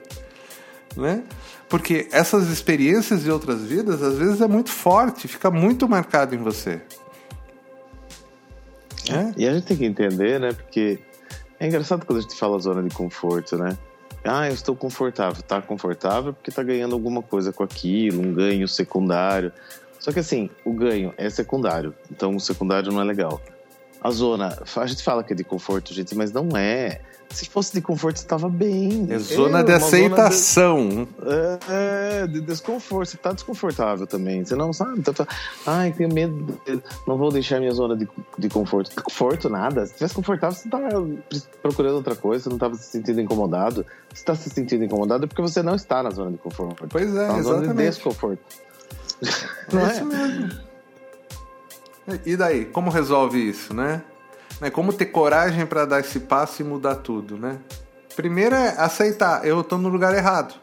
Né? 1.00 1.24
Porque 1.70 2.08
essas 2.12 2.50
experiências 2.50 3.24
de 3.24 3.32
outras 3.32 3.64
vidas, 3.64 4.04
às 4.04 4.18
vezes, 4.18 4.42
é 4.42 4.48
muito 4.48 4.70
forte, 4.70 5.28
fica 5.28 5.50
muito 5.50 5.88
marcado 5.88 6.36
em 6.36 6.40
você. 6.40 6.82
É? 9.10 9.34
E 9.38 9.48
a 9.48 9.54
gente 9.54 9.66
tem 9.66 9.78
que 9.78 9.86
entender, 9.86 10.40
né? 10.40 10.52
Porque 10.54 11.00
é 11.60 11.66
engraçado 11.66 12.06
quando 12.06 12.20
a 12.20 12.22
gente 12.22 12.36
fala 12.36 12.60
zona 12.60 12.84
de 12.84 12.94
conforto, 12.94 13.58
né? 13.58 13.78
Ah, 14.24 14.48
eu 14.48 14.54
estou 14.54 14.76
confortável. 14.76 15.42
Tá 15.42 15.62
confortável 15.62 16.34
porque 16.34 16.52
tá 16.52 16.62
ganhando 16.62 16.94
alguma 16.94 17.22
coisa 17.22 17.54
com 17.54 17.64
aquilo, 17.64 18.22
um 18.22 18.34
ganho 18.34 18.68
secundário. 18.68 19.52
Só 20.00 20.12
que 20.12 20.20
assim, 20.20 20.50
o 20.64 20.74
ganho 20.74 21.14
é 21.18 21.30
secundário, 21.30 21.94
então 22.10 22.36
o 22.36 22.40
secundário 22.40 22.92
não 22.92 23.02
é 23.02 23.04
legal. 23.04 23.42
A 24.02 24.12
zona, 24.12 24.58
a 24.76 24.86
gente 24.86 25.04
fala 25.04 25.24
que 25.24 25.34
é 25.34 25.36
de 25.36 25.44
conforto, 25.44 25.94
gente, 25.94 26.16
mas 26.16 26.32
não 26.32 26.56
é. 26.56 27.02
Se 27.30 27.46
fosse 27.48 27.74
de 27.74 27.82
conforto, 27.82 28.16
estava 28.16 28.50
bem. 28.50 29.08
É 29.12 29.20
zona 29.20 29.60
é, 29.60 29.64
de 29.64 29.72
aceitação. 29.74 30.90
Zona 30.90 31.60
de, 31.60 31.74
é, 31.74 32.28
de 32.28 32.42
desconforto. 32.42 33.10
Você 33.10 33.18
está 33.18 33.32
desconfortável 33.32 34.08
também. 34.08 34.44
Você 34.44 34.56
não 34.56 34.74
sabe. 34.74 35.00
Então, 35.00 35.14
ai, 35.68 35.92
tenho 35.92 36.12
medo. 36.12 36.60
Não 37.06 37.18
vou 37.18 37.32
deixar 37.32 37.60
minha 37.60 37.72
zona 37.72 37.96
de, 37.96 38.08
de 38.38 38.50
conforto. 38.50 38.90
Conforto, 39.04 39.48
nada. 39.48 39.86
Se 39.86 39.94
tivesse 39.94 40.16
confortável, 40.16 40.56
você 40.58 40.68
estava 40.68 41.06
procurando 41.62 41.96
outra 41.96 42.16
coisa, 42.16 42.46
você 42.46 42.50
não 42.50 42.56
estava 42.56 42.74
se 42.76 42.90
sentindo 42.90 43.22
incomodado. 43.22 43.86
Se 44.12 44.22
está 44.22 44.34
se 44.34 44.50
sentindo 44.50 44.84
incomodado 44.84 45.26
é 45.26 45.28
porque 45.28 45.42
você 45.42 45.62
não 45.62 45.76
está 45.76 46.02
na 46.02 46.10
zona 46.10 46.32
de 46.32 46.38
conforto. 46.38 46.88
Pois 46.90 47.16
é, 47.16 47.28
tá 47.28 47.34
na 47.34 47.40
exatamente. 47.40 47.68
zona 47.68 47.74
de 47.76 47.90
desconforto. 47.90 48.42
Não 49.72 49.86
é? 49.86 49.92
Isso 49.94 50.06
mesmo. 50.06 50.69
E 52.26 52.36
daí? 52.36 52.66
Como 52.66 52.90
resolve 52.90 53.38
isso, 53.38 53.74
né? 53.74 54.04
né? 54.60 54.70
Como 54.70 54.94
ter 54.94 55.08
coragem 55.08 55.66
para 55.66 55.86
dar 55.86 56.00
esse 56.00 56.20
passo 56.20 56.62
e 56.62 56.66
mudar 56.66 56.96
tudo, 56.96 57.38
né? 57.38 57.60
Primeiro 58.16 58.56
é 58.56 58.76
aceitar, 58.78 59.46
eu 59.46 59.62
estou 59.62 59.78
no 59.78 59.90
lugar 59.90 60.14
errado. 60.14 60.56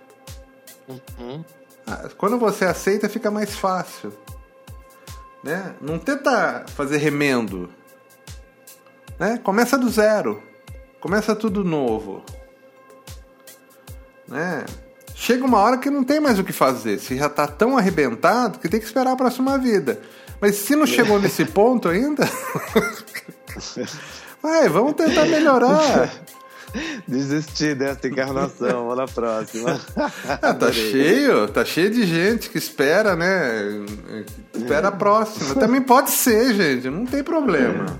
Uhum. 0.89 1.45
Ah, 1.87 2.09
quando 2.17 2.39
você 2.39 2.65
aceita, 2.65 3.09
fica 3.09 3.31
mais 3.31 3.57
fácil. 3.57 4.13
Né? 5.43 5.75
Não 5.81 5.99
tenta 5.99 6.65
fazer 6.69 6.99
remendo. 6.99 7.71
Né? 9.19 9.39
Começa 9.39 9.79
do 9.79 9.89
zero. 9.89 10.43
Começa 11.01 11.35
tudo 11.37 11.63
novo. 11.63 12.23
Né? 14.27 14.65
Chega 15.15 15.45
uma 15.45 15.59
hora 15.59 15.79
que 15.79 15.89
não 15.89 16.05
tem 16.05 16.21
mais 16.21 16.39
o 16.39 16.45
que 16.45 16.53
fazer. 16.53 16.99
Você 16.99 17.17
já 17.17 17.27
está 17.27 17.47
tão 17.47 17.79
arrebentado 17.79 18.59
que 18.59 18.69
tem 18.69 18.81
que 18.81 18.87
esperar 18.87 19.13
a 19.13 19.17
próxima 19.17 19.57
vida. 19.57 20.01
Mas 20.40 20.57
se 20.57 20.77
não 20.77 20.87
chegou 20.87 21.20
nesse 21.20 21.44
ponto 21.44 21.88
ainda, 21.88 22.25
vai, 24.42 24.68
vamos 24.68 24.94
tentar 24.94 25.27
melhorar. 25.27 26.11
Desistir 27.09 27.75
dessa 27.75 28.07
encarnação, 28.07 28.88
vamos 28.88 28.96
na 28.96 29.07
próxima. 29.07 29.81
Ah, 30.42 30.53
tá 30.53 30.70
cheio, 30.70 31.49
tá 31.49 31.64
cheio 31.64 31.90
de 31.90 32.05
gente 32.05 32.51
que 32.51 32.59
espera, 32.59 33.16
né? 33.16 33.85
Espera 34.55 34.88
a 34.88 34.92
próxima. 34.92 35.55
Também 35.55 35.81
pode 35.81 36.11
ser, 36.11 36.53
gente, 36.55 36.90
não 36.90 37.07
tem 37.07 37.22
problema. 37.22 37.99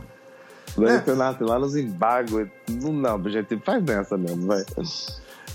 Vai 0.77 0.97
é. 0.97 1.15
nasce 1.15 1.43
lá 1.43 1.59
nos 1.59 1.75
embargos. 1.75 2.47
Não, 2.69 2.93
não, 2.93 3.31
gente, 3.31 3.59
faz 3.65 3.83
nessa 3.83 4.19
mesmo, 4.19 4.47
vai. 4.47 4.65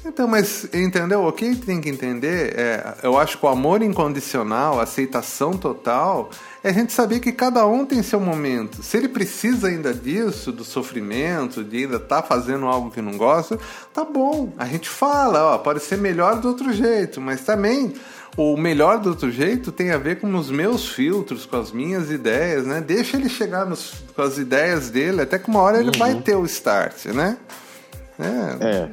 Então, 0.03 0.27
mas 0.27 0.65
entendeu? 0.73 1.25
O 1.25 1.31
que 1.31 1.55
tem 1.55 1.79
que 1.79 1.89
entender 1.89 2.53
é, 2.57 2.95
eu 3.03 3.17
acho 3.17 3.37
que 3.37 3.45
o 3.45 3.49
amor 3.49 3.83
incondicional, 3.83 4.79
a 4.79 4.83
aceitação 4.83 5.53
total, 5.53 6.31
é 6.63 6.69
a 6.69 6.73
gente 6.73 6.91
saber 6.91 7.19
que 7.19 7.31
cada 7.31 7.65
um 7.67 7.85
tem 7.85 8.01
seu 8.01 8.19
momento. 8.19 8.81
Se 8.81 8.97
ele 8.97 9.07
precisa 9.07 9.67
ainda 9.67 9.93
disso, 9.93 10.51
do 10.51 10.63
sofrimento, 10.63 11.63
de 11.63 11.83
ainda 11.83 11.97
estar 11.97 12.21
tá 12.21 12.27
fazendo 12.27 12.65
algo 12.65 12.89
que 12.89 13.01
não 13.01 13.15
gosta, 13.15 13.59
tá 13.93 14.03
bom. 14.03 14.51
A 14.57 14.65
gente 14.65 14.89
fala, 14.89 15.53
ó, 15.53 15.57
pode 15.59 15.81
ser 15.81 15.97
melhor 15.97 16.39
do 16.39 16.47
outro 16.47 16.73
jeito, 16.73 17.21
mas 17.21 17.41
também 17.41 17.93
o 18.35 18.57
melhor 18.57 18.97
do 18.97 19.09
outro 19.09 19.29
jeito 19.29 19.71
tem 19.71 19.91
a 19.91 19.97
ver 19.97 20.19
com 20.19 20.33
os 20.35 20.49
meus 20.49 20.89
filtros, 20.89 21.45
com 21.45 21.57
as 21.57 21.71
minhas 21.71 22.09
ideias, 22.09 22.65
né? 22.65 22.81
Deixa 22.81 23.17
ele 23.17 23.29
chegar 23.29 23.65
nos, 23.65 23.93
com 24.15 24.21
as 24.21 24.37
ideias 24.37 24.89
dele, 24.89 25.21
até 25.21 25.37
que 25.37 25.49
uma 25.49 25.59
hora 25.59 25.79
ele 25.79 25.91
uhum. 25.91 25.99
vai 25.99 26.15
ter 26.15 26.35
o 26.35 26.45
start, 26.45 27.05
né? 27.07 27.37
É. 28.19 28.65
é. 28.65 28.89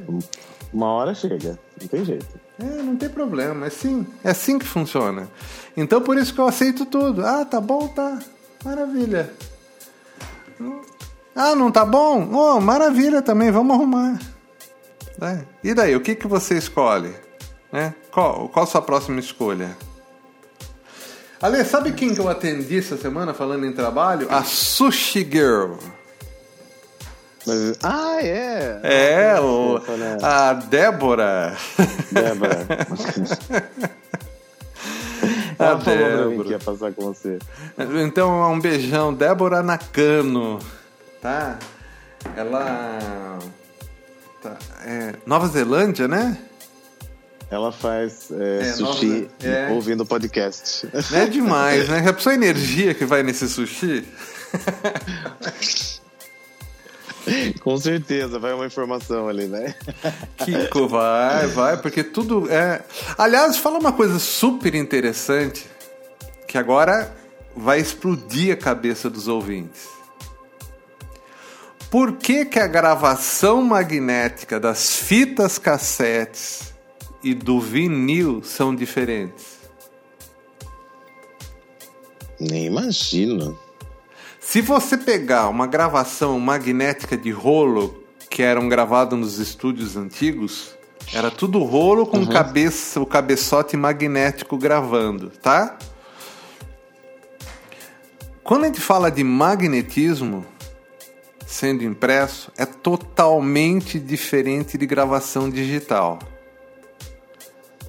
Uma 0.73 0.87
hora 0.87 1.13
chega, 1.13 1.59
não 1.81 1.87
tem 1.87 2.05
jeito. 2.05 2.39
É, 2.59 2.63
não 2.63 2.95
tem 2.95 3.09
problema, 3.09 3.65
é 3.65 3.67
assim, 3.67 4.05
é 4.23 4.31
assim 4.31 4.59
que 4.59 4.65
funciona. 4.65 5.29
Então 5.75 6.01
por 6.01 6.17
isso 6.17 6.33
que 6.33 6.39
eu 6.39 6.47
aceito 6.47 6.85
tudo. 6.85 7.25
Ah, 7.25 7.45
tá 7.45 7.61
bom, 7.61 7.87
tá. 7.87 8.19
Maravilha. 8.63 9.33
Ah, 11.35 11.55
não 11.55 11.71
tá 11.71 11.85
bom? 11.85 12.29
Oh, 12.33 12.59
maravilha 12.59 13.21
também, 13.21 13.49
vamos 13.49 13.75
arrumar. 13.75 14.19
É. 15.21 15.43
E 15.63 15.73
daí, 15.73 15.95
o 15.95 16.01
que, 16.01 16.15
que 16.15 16.27
você 16.27 16.57
escolhe? 16.57 17.13
Né? 17.71 17.93
Qual, 18.11 18.49
qual 18.49 18.63
a 18.63 18.67
sua 18.67 18.81
próxima 18.81 19.19
escolha? 19.19 19.75
Ale, 21.41 21.63
sabe 21.63 21.93
quem 21.93 22.13
que 22.13 22.19
eu 22.19 22.27
atendi 22.27 22.79
essa 22.79 22.97
semana 22.97 23.33
falando 23.33 23.65
em 23.65 23.71
trabalho? 23.71 24.27
A 24.29 24.43
Sushi 24.43 25.27
Girl. 25.29 25.75
Mas, 27.45 27.77
ah, 27.83 28.17
é? 28.21 28.79
É, 28.83 29.39
o, 29.39 29.79
a 30.21 30.53
Débora. 30.53 31.55
Débora. 32.11 32.67
a 35.57 35.63
Ela 35.65 35.79
falou 35.79 35.81
pra 35.81 35.95
mim 35.95 36.29
Débora. 36.29 36.43
que 36.43 36.49
ia 36.51 36.59
passar 36.59 36.91
com 36.93 37.01
você. 37.05 37.39
Então, 38.05 38.51
um 38.51 38.59
beijão. 38.59 39.13
Débora 39.13 39.61
Nakano. 39.63 40.59
Tá? 41.21 41.57
Ela. 42.35 43.39
Tá, 44.41 44.57
é, 44.85 45.15
Nova 45.25 45.47
Zelândia, 45.47 46.07
né? 46.07 46.37
Ela 47.51 47.71
faz 47.71 48.29
é, 48.31 48.59
É, 48.61 48.73
sushi 48.73 49.05
nova- 49.07 49.27
é. 49.43 49.69
ouvindo 49.71 50.05
podcast. 50.05 50.87
Não 51.11 51.17
é 51.19 51.25
demais, 51.25 51.89
né? 51.89 52.01
Pensou 52.13 52.31
a 52.31 52.35
energia 52.35 52.93
que 52.93 53.05
vai 53.05 53.23
nesse 53.23 53.49
sushi? 53.49 54.07
Com 57.61 57.77
certeza, 57.77 58.39
vai 58.39 58.53
uma 58.53 58.65
informação 58.65 59.27
ali, 59.27 59.47
né? 59.47 59.75
Kiko, 60.43 60.87
vai, 60.87 61.47
vai, 61.47 61.77
porque 61.77 62.03
tudo 62.03 62.49
é. 62.51 62.83
Aliás, 63.17 63.57
fala 63.57 63.79
uma 63.79 63.91
coisa 63.91 64.19
super 64.19 64.75
interessante 64.75 65.65
que 66.47 66.57
agora 66.57 67.15
vai 67.55 67.79
explodir 67.79 68.53
a 68.53 68.57
cabeça 68.57 69.09
dos 69.09 69.27
ouvintes. 69.27 69.87
Por 71.89 72.17
que, 72.17 72.45
que 72.45 72.59
a 72.59 72.67
gravação 72.67 73.63
magnética 73.63 74.59
das 74.59 74.95
fitas 74.95 75.57
cassetes 75.57 76.73
e 77.23 77.33
do 77.33 77.59
vinil 77.59 78.43
são 78.43 78.75
diferentes? 78.75 79.59
Nem 82.39 82.67
imagino. 82.67 83.57
Se 84.51 84.61
você 84.61 84.97
pegar 84.97 85.47
uma 85.47 85.67
gravação 85.67 86.39
magnética 86.39 87.15
de 87.15 87.29
rolo 87.29 88.03
que 88.31 88.41
eram 88.41 88.67
gravados 88.67 89.19
nos 89.19 89.37
estúdios 89.37 89.95
antigos, 89.95 90.75
era 91.13 91.29
tudo 91.29 91.59
rolo 91.59 92.07
com 92.07 92.25
cabeça, 92.25 92.99
o 92.99 93.05
cabeçote 93.05 93.77
magnético 93.77 94.57
gravando, 94.57 95.29
tá? 95.29 95.77
Quando 98.43 98.63
a 98.63 98.65
gente 98.65 98.81
fala 98.81 99.11
de 99.11 99.23
magnetismo 99.23 100.43
sendo 101.45 101.83
impresso, 101.83 102.51
é 102.57 102.65
totalmente 102.65 103.99
diferente 103.99 104.79
de 104.79 104.87
gravação 104.87 105.47
digital. 105.47 106.17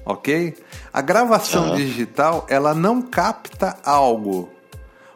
Ok? 0.05 0.55
A 0.93 1.01
gravação 1.01 1.69
Aham. 1.69 1.75
digital 1.75 2.45
ela 2.47 2.75
não 2.75 3.01
capta 3.01 3.79
algo, 3.83 4.60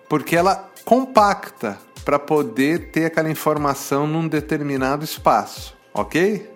porque 0.08 0.36
ela 0.36 0.70
compacta 0.84 1.78
para 2.04 2.20
poder 2.20 2.92
ter 2.92 3.06
aquela 3.06 3.30
informação 3.30 4.06
num 4.06 4.28
determinado 4.28 5.04
espaço, 5.04 5.76
ok? 5.94 6.50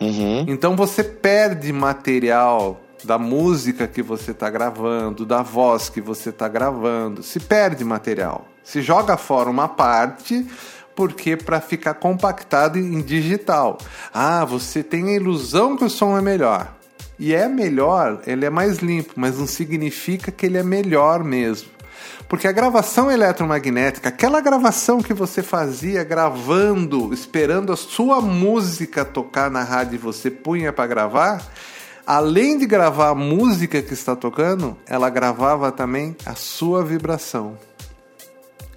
Uhum. 0.00 0.44
Então 0.46 0.76
você 0.76 1.02
perde 1.02 1.72
material 1.72 2.80
da 3.02 3.18
música 3.18 3.86
que 3.86 4.02
você 4.02 4.32
está 4.32 4.50
gravando, 4.50 5.24
da 5.24 5.42
voz 5.42 5.88
que 5.88 6.00
você 6.00 6.30
está 6.30 6.48
gravando, 6.48 7.22
se 7.22 7.40
perde 7.40 7.84
material, 7.84 8.46
se 8.62 8.82
joga 8.82 9.16
fora 9.16 9.48
uma 9.48 9.68
parte 9.68 10.46
porque 10.94 11.36
para 11.36 11.60
ficar 11.60 11.94
compactado 11.94 12.76
em 12.76 13.00
digital. 13.00 13.78
Ah, 14.12 14.44
você 14.44 14.82
tem 14.82 15.10
a 15.10 15.12
ilusão 15.12 15.76
que 15.76 15.84
o 15.84 15.88
som 15.88 16.18
é 16.18 16.20
melhor. 16.20 16.74
E 17.16 17.32
é 17.32 17.48
melhor, 17.48 18.20
ele 18.26 18.44
é 18.44 18.50
mais 18.50 18.78
limpo, 18.78 19.12
mas 19.14 19.38
não 19.38 19.46
significa 19.46 20.32
que 20.32 20.46
ele 20.46 20.58
é 20.58 20.62
melhor 20.62 21.22
mesmo. 21.22 21.68
Porque 22.28 22.46
a 22.46 22.52
gravação 22.52 23.10
eletromagnética, 23.10 24.08
aquela 24.08 24.40
gravação 24.40 25.00
que 25.00 25.14
você 25.14 25.42
fazia 25.42 26.04
gravando, 26.04 27.12
esperando 27.12 27.72
a 27.72 27.76
sua 27.76 28.20
música 28.20 29.04
tocar 29.04 29.50
na 29.50 29.62
rádio 29.62 29.94
e 29.94 29.98
você 29.98 30.30
punha 30.30 30.72
para 30.72 30.86
gravar, 30.86 31.46
além 32.06 32.58
de 32.58 32.66
gravar 32.66 33.08
a 33.10 33.14
música 33.14 33.80
que 33.80 33.94
está 33.94 34.14
tocando, 34.14 34.76
ela 34.86 35.08
gravava 35.08 35.72
também 35.72 36.14
a 36.26 36.34
sua 36.34 36.84
vibração. 36.84 37.56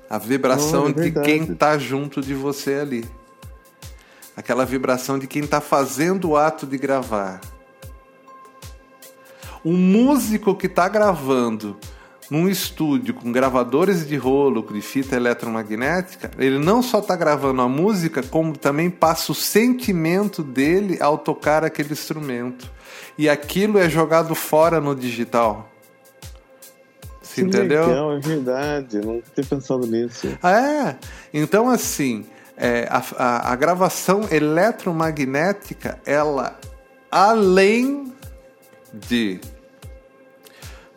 A 0.09 0.17
vibração 0.17 0.85
Oh, 0.85 0.89
é 0.99 1.09
de 1.09 1.11
quem 1.21 1.43
está 1.43 1.77
junto 1.77 2.21
de 2.21 2.33
você 2.33 2.73
ali. 2.75 3.09
Aquela 4.35 4.65
vibração 4.65 5.17
de 5.17 5.27
quem 5.27 5.43
está 5.43 5.61
fazendo 5.61 6.31
o 6.31 6.37
ato 6.37 6.65
de 6.65 6.77
gravar. 6.77 7.39
O 9.63 9.71
músico 9.71 10.55
que 10.55 10.67
está 10.67 10.89
gravando 10.89 11.77
num 12.31 12.47
estúdio 12.47 13.13
com 13.13 13.29
gravadores 13.31 14.07
de 14.07 14.15
rolo, 14.15 14.65
de 14.71 14.81
fita 14.81 15.17
eletromagnética, 15.17 16.31
ele 16.39 16.57
não 16.57 16.81
só 16.81 16.99
está 16.99 17.13
gravando 17.15 17.61
a 17.61 17.67
música, 17.67 18.23
como 18.23 18.57
também 18.57 18.89
passa 18.89 19.33
o 19.33 19.35
sentimento 19.35 20.41
dele 20.41 20.97
ao 21.01 21.17
tocar 21.17 21.65
aquele 21.65 21.91
instrumento. 21.91 22.71
E 23.17 23.27
aquilo 23.27 23.77
é 23.77 23.89
jogado 23.89 24.33
fora 24.33 24.79
no 24.79 24.95
digital. 24.95 25.69
Você 27.21 27.41
Que 27.41 27.47
entendeu? 27.47 27.85
legal, 27.87 28.13
é 28.13 28.19
verdade. 28.19 28.97
Eu 28.97 29.03
não 29.03 29.21
tinha 29.35 29.45
pensado 29.45 29.85
nisso. 29.85 30.27
É, 30.41 30.95
então 31.33 31.69
assim, 31.69 32.25
é, 32.55 32.87
a, 32.89 33.03
a- 33.17 33.51
a 33.51 33.55
gravação 33.57 34.21
eletromagnética, 34.31 35.99
ela, 36.05 36.57
além 37.11 38.13
de 38.93 39.39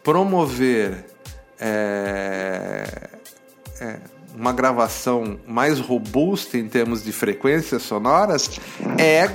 promover 0.02 1.06
é, 1.60 3.08
é, 3.80 3.96
uma 4.34 4.52
gravação 4.52 5.38
mais 5.46 5.78
robusta 5.78 6.58
em 6.58 6.68
termos 6.68 7.02
de 7.02 7.12
frequências 7.12 7.82
sonoras, 7.82 8.50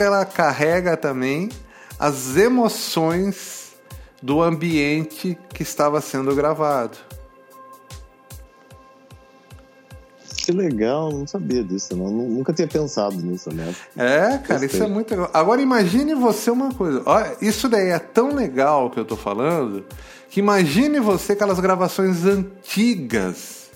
ela 0.04 0.26
carrega 0.26 0.98
também 0.98 1.50
as 1.98 2.36
emoções 2.38 3.74
do 4.22 4.42
ambiente 4.42 5.38
que 5.54 5.64
estava 5.64 6.02
sendo 6.02 6.36
gravado. 6.36 6.98
Que 10.46 10.52
legal, 10.52 11.12
não 11.12 11.28
sabia 11.28 11.64
disso, 11.64 11.96
não. 11.96 12.10
Nu- 12.10 12.28
Nunca 12.30 12.52
tinha 12.54 12.68
pensado 12.68 13.16
nisso, 13.18 13.54
né? 13.54 13.74
É, 13.96 14.38
cara, 14.40 14.66
isso 14.66 14.78
Gostei. 14.78 14.82
é 14.82 14.88
muito 14.88 15.12
legal. 15.12 15.30
Agora 15.34 15.62
imagine 15.62 16.16
você 16.16 16.50
uma 16.50 16.74
coisa. 16.74 17.04
Olha, 17.06 17.36
isso 17.42 17.70
daí 17.70 17.90
é 17.90 18.00
tão 18.00 18.34
legal 18.34 18.90
que 18.90 19.00
eu 19.00 19.06
tô 19.06 19.16
falando, 19.16 19.86
que 20.30 20.40
imagine 20.40 21.00
você 21.00 21.34
aquelas 21.34 21.60
gravações 21.60 22.26
antigas, 22.26 23.70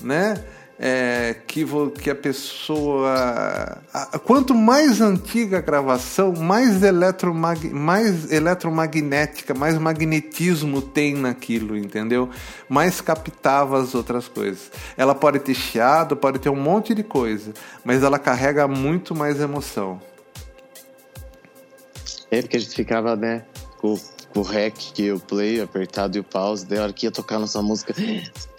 né? 0.00 0.44
É, 0.76 1.36
que, 1.46 1.64
vo- 1.64 1.88
que 1.92 2.10
a 2.10 2.16
pessoa. 2.16 3.78
a- 3.94 4.18
quanto 4.18 4.52
mais 4.56 5.00
antiga 5.00 5.58
a 5.58 5.60
gravação, 5.60 6.32
mais, 6.32 6.82
eletromag, 6.82 7.70
mais 7.70 8.30
eletromagnética, 8.32 9.54
mais 9.54 9.78
magnetismo 9.78 10.82
tem 10.82 11.14
naquilo, 11.14 11.76
entendeu? 11.76 12.28
Mais 12.68 13.00
captava 13.00 13.80
as 13.80 13.94
outras 13.94 14.26
coisas. 14.26 14.72
Ela 14.96 15.14
pode 15.14 15.38
ter 15.38 15.54
chiado, 15.54 16.16
pode 16.16 16.40
ter 16.40 16.48
um 16.50 16.56
monte 16.60 16.92
de 16.92 17.04
coisa, 17.04 17.52
mas 17.84 18.02
ela 18.02 18.18
carrega 18.18 18.66
muito 18.66 19.14
mais 19.14 19.40
emoção. 19.40 20.00
É 22.32 22.42
porque 22.42 22.56
a 22.56 22.60
gente 22.60 22.74
ficava, 22.74 23.14
né, 23.14 23.44
com, 23.78 23.96
o 24.34 24.42
rec 24.42 24.98
e 24.98 25.12
o 25.12 25.20
play 25.20 25.60
apertado 25.60 26.16
e 26.16 26.20
o 26.20 26.24
pause, 26.24 26.66
daí 26.66 26.78
a 26.78 26.82
hora 26.82 26.92
que 26.92 27.06
ia 27.06 27.10
tocar 27.12 27.38
nossa 27.38 27.62
música, 27.62 27.94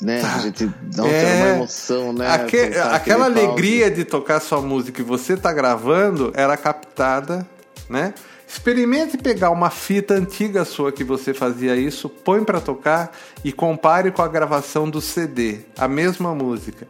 né, 0.02 0.22
a 0.22 0.40
gente 0.40 0.66
nossa, 0.96 1.10
É. 1.10 1.44
uma 1.44 1.56
emoção, 1.58 2.14
né? 2.14 2.28
Aque- 2.30 2.58
aquela 2.62 2.96
aquele 2.96 3.18
pause. 3.18 3.40
alegria 3.40 3.92
de 3.92 4.06
tocar 4.06 4.40
sua 4.40 4.62
música 4.62 4.94
que 5.04 5.04
você 5.04 5.36
tá 5.36 5.52
gravando 5.52 6.32
era 6.34 6.56
captada, 6.56 7.46
né? 7.90 8.14
Experimente 8.48 9.18
pegar 9.18 9.50
uma 9.50 9.70
fita 9.70 10.14
antiga 10.14 10.64
sua 10.64 10.92
que 10.92 11.04
você 11.04 11.34
fazia 11.34 11.76
isso, 11.76 12.08
põe 12.08 12.44
para 12.44 12.62
tocar 12.62 13.12
e 13.44 13.52
compare 13.52 14.12
com 14.12 14.22
a 14.22 14.28
gravação 14.28 14.90
do 14.90 15.02
CD, 15.02 15.60
a 15.78 15.88
mesma 15.88 16.34
música. 16.34 16.88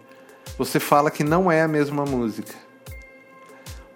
Você 0.59 0.79
fala 0.79 1.09
que 1.09 1.23
não 1.23 1.51
é 1.51 1.61
a 1.61 1.67
mesma 1.67 2.05
música. 2.05 2.53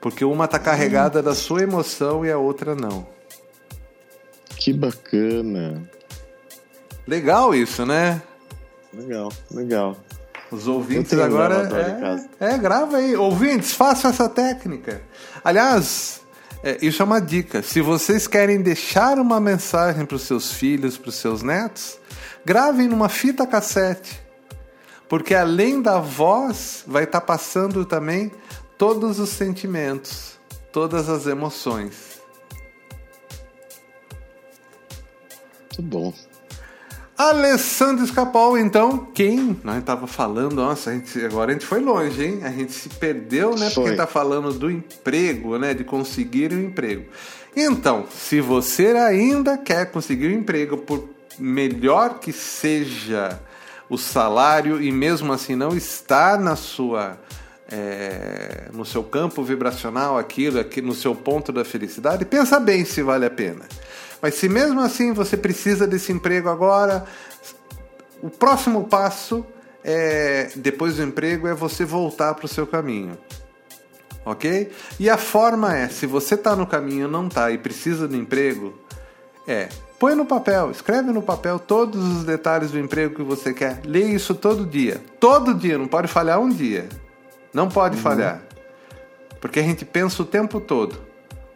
Porque 0.02 0.24
uma 0.24 0.48
tá 0.48 0.58
carregada 0.58 1.22
da 1.22 1.36
sua 1.36 1.62
emoção 1.62 2.26
e 2.26 2.32
a 2.32 2.38
outra 2.38 2.74
não. 2.74 3.06
Que 4.60 4.74
bacana. 4.74 5.90
Legal 7.08 7.56
isso, 7.56 7.86
né? 7.86 8.22
Legal, 8.94 9.32
legal. 9.50 9.98
Os 10.52 10.68
ouvintes 10.68 11.18
agora. 11.18 11.70
É, 12.40 12.54
é, 12.54 12.58
grava 12.58 12.98
aí. 12.98 13.16
Ouvintes, 13.16 13.74
façam 13.74 14.12
essa 14.12 14.28
técnica. 14.28 15.02
Aliás, 15.44 16.22
é, 16.62 16.78
isso 16.82 17.02
é 17.02 17.06
uma 17.06 17.22
dica. 17.22 17.64
Se 17.64 17.82
vocês 17.82 18.28
querem 18.28 18.62
deixar 18.62 19.18
uma 19.18 19.40
mensagem 19.40 20.06
para 20.06 20.16
os 20.16 20.24
seus 20.24 20.52
filhos, 20.52 20.98
para 20.98 21.10
os 21.10 21.16
seus 21.16 21.42
netos, 21.42 21.98
gravem 22.44 22.88
numa 22.88 23.08
fita 23.08 23.48
cassete. 23.48 24.20
Porque 25.08 25.34
além 25.34 25.82
da 25.82 26.00
voz, 26.00 26.84
vai 26.86 27.06
estar 27.06 27.22
passando 27.22 27.86
também 27.86 28.32
todos 28.78 29.20
os 29.20 29.30
sentimentos, 29.30 30.38
todas 30.72 31.10
as 31.10 31.28
emoções. 31.28 32.19
Muito 35.80 35.82
bom. 35.82 36.14
Alessandro 37.18 38.06
Escapol, 38.06 38.58
então, 38.58 38.98
quem 39.14 39.60
nós 39.64 39.80
estava 39.80 40.08
falando, 40.08 40.56
nossa, 40.56 40.90
a 40.90 40.94
gente, 40.94 41.20
agora 41.26 41.52
a 41.52 41.54
gente 41.54 41.66
foi 41.66 41.82
longe, 41.82 42.24
hein? 42.24 42.40
A 42.44 42.50
gente 42.50 42.72
se 42.72 42.88
perdeu, 42.90 43.56
né? 43.56 43.70
Foi. 43.70 43.84
Porque 43.84 43.90
está 43.92 44.08
falando 44.08 44.54
do 44.54 44.72
emprego, 44.72 45.58
né? 45.58 45.74
De 45.74 45.84
conseguir 45.84 46.54
um 46.54 46.60
emprego. 46.60 47.10
Então, 47.56 48.06
se 48.10 48.40
você 48.40 48.88
ainda 48.88 49.58
quer 49.58 49.92
conseguir 49.92 50.28
um 50.28 50.40
emprego, 50.40 50.78
por 50.78 51.10
melhor 51.38 52.20
que 52.20 52.32
seja 52.32 53.40
o 53.90 53.98
salário 53.98 54.82
e 54.82 54.92
mesmo 54.92 55.34
assim 55.34 55.56
não 55.56 55.76
está 55.76 56.38
na 56.38 56.56
sua 56.56 57.18
é, 57.72 58.70
no 58.74 58.86
seu 58.86 59.04
campo 59.04 59.44
vibracional 59.44 60.18
aquilo 60.18 60.60
aqui 60.60 60.82
no 60.82 60.94
seu 60.94 61.16
ponto 61.16 61.52
da 61.52 61.64
felicidade, 61.64 62.26
pensa 62.26 62.60
bem 62.60 62.86
se 62.86 63.02
vale 63.02 63.26
a 63.26 63.30
pena. 63.30 63.66
Mas 64.22 64.36
se 64.36 64.50
mesmo 64.50 64.82
assim 64.82 65.14
você 65.14 65.38
precisa 65.38 65.88
desse 65.88 66.12
emprego 66.12 66.50
agora, 66.50 67.06
o 68.22 68.30
próximo 68.30 68.86
passo 68.86 69.46
é, 69.84 70.50
depois 70.56 70.98
do 70.98 71.04
emprego 71.04 71.48
é 71.48 71.54
você 71.54 71.86
voltar 71.86 72.34
para 72.34 72.46
o 72.46 72.50
seu 72.50 72.68
caminho. 72.68 73.18
Ok? 74.26 74.72
E 75.00 75.10
a 75.10 75.18
forma 75.18 75.76
é, 75.76 75.88
se 75.88 76.06
você 76.06 76.36
está 76.36 76.56
no 76.56 76.68
caminho 76.68 77.08
não 77.08 77.28
está 77.28 77.50
e 77.52 77.58
precisa 77.58 78.08
do 78.08 78.16
emprego, 78.16 78.78
é 79.48 79.70
põe 79.98 80.16
no 80.16 80.26
papel, 80.26 80.72
escreve 80.72 81.12
no 81.12 81.22
papel 81.22 81.60
todos 81.60 82.02
os 82.02 82.24
detalhes 82.24 82.72
do 82.72 82.80
emprego 82.80 83.16
que 83.16 83.24
você 83.24 83.54
quer. 83.54 83.82
Lê 83.86 84.04
isso 84.04 84.34
todo 84.34 84.66
dia. 84.66 85.02
Todo 85.20 85.54
dia, 85.54 85.78
não 85.78 85.88
pode 85.88 86.08
falhar 86.08 86.40
um 86.40 86.50
dia. 86.50 86.88
Não 87.54 87.68
pode 87.68 87.98
uhum. 87.98 88.02
falhar. 88.02 88.42
Porque 89.42 89.60
a 89.60 89.64
gente 89.64 89.84
pensa 89.84 90.22
o 90.22 90.26
tempo 90.26 90.60
todo 90.60 91.09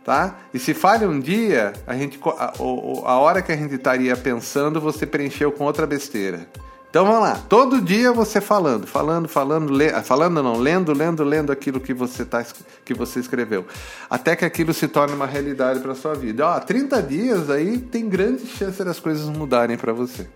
tá? 0.04 0.38
E 0.54 0.60
se 0.60 0.74
falha 0.74 1.08
um 1.08 1.20
dia, 1.20 1.74
a, 1.88 1.96
gente, 1.96 2.20
a, 2.38 2.54
a 2.58 3.20
hora 3.20 3.42
que 3.42 3.52
a 3.52 3.56
gente 3.56 3.76
estaria 3.76 4.16
pensando, 4.16 4.82
você 4.82 5.06
preencheu 5.06 5.52
com 5.52 5.64
outra 5.64 5.88
besteira. 5.88 6.48
Então 6.90 7.06
vamos 7.06 7.22
lá, 7.22 7.42
todo 7.50 7.82
dia 7.82 8.12
você 8.12 8.40
falando, 8.40 8.86
falando, 8.86 9.28
falando, 9.28 9.74
le, 9.74 9.90
falando 10.04 10.44
não, 10.44 10.60
lendo, 10.60 10.94
lendo, 10.94 11.24
lendo 11.24 11.52
aquilo 11.52 11.80
que 11.80 11.92
você, 11.92 12.24
tá, 12.24 12.46
que 12.86 12.94
você 12.94 13.20
escreveu, 13.20 13.66
até 14.08 14.36
que 14.36 14.46
aquilo 14.46 14.76
se 14.76 14.88
torne 14.88 15.16
uma 15.16 15.26
realidade 15.26 15.80
para 15.80 15.96
sua 15.96 16.14
vida. 16.14 16.48
Ó, 16.48 16.60
30 16.60 17.02
dias 17.02 17.50
aí 17.50 17.80
tem 17.80 18.08
grande 18.08 18.46
chance 18.46 18.84
das 18.84 19.00
coisas 19.00 19.28
mudarem 19.28 19.76
para 19.76 19.92
você. 19.92 20.28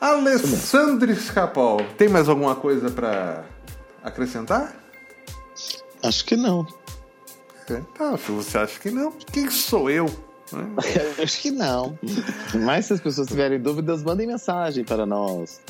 Alessandro 0.00 1.10
Escapol, 1.10 1.80
tem 1.98 2.08
mais 2.08 2.28
alguma 2.28 2.54
coisa 2.54 2.88
para 2.88 3.42
acrescentar? 4.04 4.72
Acho 6.00 6.24
que 6.24 6.36
não. 6.36 6.64
Tá, 7.66 8.16
se 8.16 8.30
você 8.30 8.58
acha 8.58 8.78
que 8.78 8.90
não, 8.90 9.12
quem 9.32 9.50
sou 9.50 9.88
eu? 9.90 10.06
acho 11.22 11.40
que 11.40 11.50
não. 11.50 11.98
Mas 12.54 12.86
se 12.86 12.92
as 12.92 13.00
pessoas 13.00 13.26
tiverem 13.26 13.60
dúvidas, 13.60 14.02
mandem 14.02 14.26
mensagem 14.26 14.84
para 14.84 15.04
nós. 15.04 15.60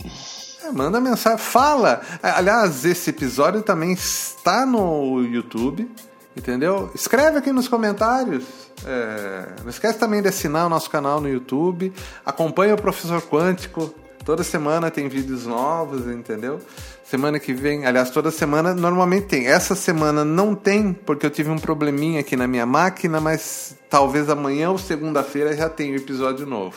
É, 0.63 0.71
manda 0.71 1.01
mensagem, 1.01 1.39
fala. 1.39 2.03
Aliás, 2.23 2.85
esse 2.85 3.11
episódio 3.11 3.63
também 3.63 3.93
está 3.93 4.67
no 4.67 5.23
YouTube, 5.23 5.91
entendeu? 6.37 6.91
Escreve 6.95 7.39
aqui 7.39 7.53
nos 7.53 7.69
comentários. 7.69 8.45
É, 8.85 9.55
não 9.63 9.71
esquece 9.71 9.99
também 9.99 10.21
de 10.21 10.29
assinar 10.29 10.67
o 10.67 10.69
nosso 10.69 10.91
canal 10.91 11.21
no 11.21 11.29
YouTube. 11.29 11.93
Acompanha 12.25 12.75
o 12.75 12.81
Professor 12.81 13.23
Quântico. 13.23 13.95
Toda 14.27 14.43
semana 14.43 14.91
tem 14.91 15.09
vídeos 15.09 15.47
novos, 15.47 16.09
entendeu? 16.09 16.59
Semana 17.05 17.39
que 17.39 17.55
vem, 17.55 17.87
aliás, 17.87 18.11
toda 18.11 18.33
semana 18.33 18.75
normalmente 18.75 19.29
tem. 19.29 19.47
Essa 19.47 19.77
semana 19.77 20.25
não 20.25 20.53
tem, 20.53 20.93
porque 20.93 21.25
eu 21.25 21.31
tive 21.31 21.49
um 21.49 21.59
probleminha 21.61 22.19
aqui 22.19 22.35
na 22.35 22.49
minha 22.49 22.67
máquina, 22.67 23.21
mas 23.21 23.77
talvez 23.89 24.29
amanhã 24.29 24.71
ou 24.71 24.79
segunda-feira 24.79 25.57
já 25.57 25.69
tenha 25.69 25.93
o 25.93 25.95
um 25.95 25.97
episódio 25.97 26.45
novo. 26.45 26.77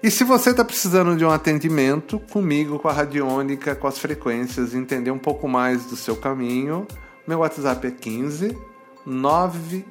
E 0.00 0.08
se 0.08 0.22
você 0.22 0.50
está 0.50 0.64
precisando 0.64 1.16
de 1.16 1.24
um 1.24 1.30
atendimento 1.32 2.20
comigo, 2.30 2.78
com 2.78 2.86
a 2.86 2.92
radiônica, 2.92 3.74
com 3.74 3.88
as 3.88 3.98
frequências, 3.98 4.74
entender 4.74 5.10
um 5.10 5.18
pouco 5.18 5.48
mais 5.48 5.86
do 5.86 5.96
seu 5.96 6.14
caminho, 6.14 6.86
meu 7.26 7.40
WhatsApp 7.40 7.88
é 7.88 7.90
15 7.90 8.56
9 9.04 9.84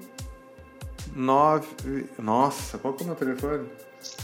9 1.14 1.68
Nossa, 2.18 2.78
qual 2.78 2.94
que 2.94 3.04
é 3.04 3.04
o 3.04 3.08
meu 3.08 3.16
telefone? 3.18 3.66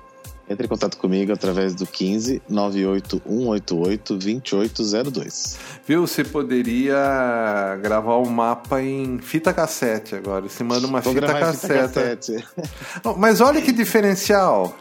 Entre 0.50 0.66
em 0.66 0.70
contato 0.70 0.98
comigo 0.98 1.32
através 1.32 1.74
do 1.74 1.88
15 1.88 2.42
98188 2.50 4.18
2802. 4.18 5.58
Viu? 5.88 6.06
Você 6.06 6.24
poderia 6.24 7.80
gravar 7.82 8.16
o 8.16 8.28
um 8.28 8.30
mapa 8.30 8.82
em 8.82 9.20
fita 9.20 9.54
cassete 9.54 10.16
agora. 10.16 10.48
Você 10.50 10.64
manda 10.64 10.86
uma 10.86 11.00
Vou 11.00 11.14
fita 11.14 11.28
cassete. 11.28 11.62
Fita 11.62 11.78
cassete. 11.78 12.48
Mas 13.18 13.40
olha 13.40 13.62
que 13.62 13.72
diferencial. 13.72 14.76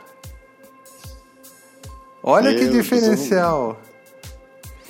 Olha 2.23 2.55
que 2.55 2.69
diferencial. 2.69 3.81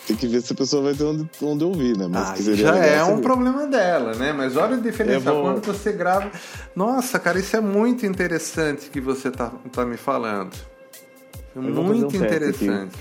Tem 0.07 0.17
que 0.17 0.27
ver 0.27 0.43
se 0.43 0.53
a 0.53 0.57
pessoa 0.57 0.83
vai 0.83 0.95
ter 0.95 1.05
onde, 1.05 1.29
onde 1.41 1.65
ouvir, 1.65 1.97
né? 1.97 2.09
Mas 2.09 2.49
ah, 2.49 2.55
já 2.55 2.77
é 2.77 3.05
um 3.05 3.21
problema 3.21 3.67
dela, 3.67 4.15
né? 4.15 4.33
Mas 4.33 4.57
olha 4.57 4.77
o 4.77 4.81
diferencial. 4.81 5.35
Vou... 5.35 5.45
Quando 5.45 5.65
você 5.65 5.93
grava. 5.93 6.31
Nossa, 6.75 7.19
cara, 7.21 7.39
isso 7.39 7.57
é 7.57 7.61
muito 7.61 8.05
interessante 8.05 8.91
que 8.91 9.01
você 9.01 9.31
tá, 9.31 9.53
tá 9.73 9.85
me 9.85 9.97
falando. 9.97 10.53
É 11.55 11.61
muito 11.61 12.17
um 12.17 12.25
interessante. 12.25 12.97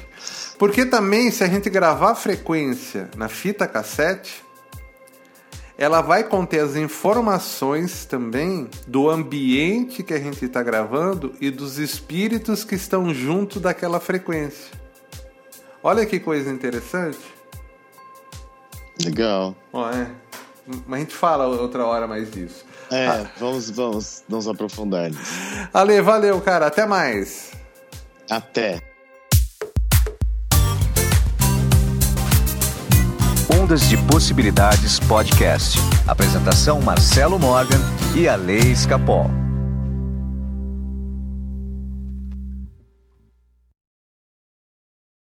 Porque 0.60 0.86
também, 0.86 1.32
se 1.32 1.44
a 1.44 1.48
gente 1.48 1.70
gravar 1.70 2.12
a 2.12 2.16
frequência 2.16 3.10
na 3.18 3.28
fita 3.28 3.66
cassete, 3.66 4.44
ela 5.76 6.02
vai 6.02 6.24
conter 6.24 6.60
as 6.60 6.76
informações 6.76 8.06
também 8.06 8.70
do 8.86 9.10
ambiente 9.10 10.04
que 10.04 10.14
a 10.14 10.20
gente 10.20 10.46
está 10.46 10.62
gravando 10.62 11.34
e 11.42 11.50
dos 11.50 11.80
espíritos 11.80 12.64
que 12.64 12.76
estão 12.76 13.12
junto 13.12 13.60
daquela 13.60 14.00
frequência. 14.00 14.81
Olha 15.84 16.06
que 16.06 16.20
coisa 16.20 16.52
interessante. 16.52 17.20
Legal. 19.04 19.56
Ó, 19.74 19.90
é. 19.90 20.08
Mas 20.88 21.00
a 21.00 21.00
gente 21.00 21.16
fala 21.16 21.48
outra 21.48 21.86
hora 21.86 22.08
mais 22.08 22.30
disso. 22.32 22.64
É, 22.92 23.08
ah. 23.08 23.32
vamos, 23.40 23.70
vamos 23.72 24.24
nos 24.30 24.48
aprofundar 24.48 25.10
nisso. 25.10 25.34
Ale, 25.74 26.02
valeu, 26.02 26.40
cara. 26.42 26.68
Até 26.68 26.86
mais. 26.86 27.52
Até. 28.30 28.80
Ondas 33.60 33.90
de 33.90 33.98
Possibilidades 34.06 35.00
Podcast. 35.00 35.80
Apresentação 36.08 36.82
Marcelo 36.82 37.40
Morgan 37.40 37.80
e 38.16 38.28
a 38.28 38.36
Lei 38.36 38.72
Escapol. 38.72 39.41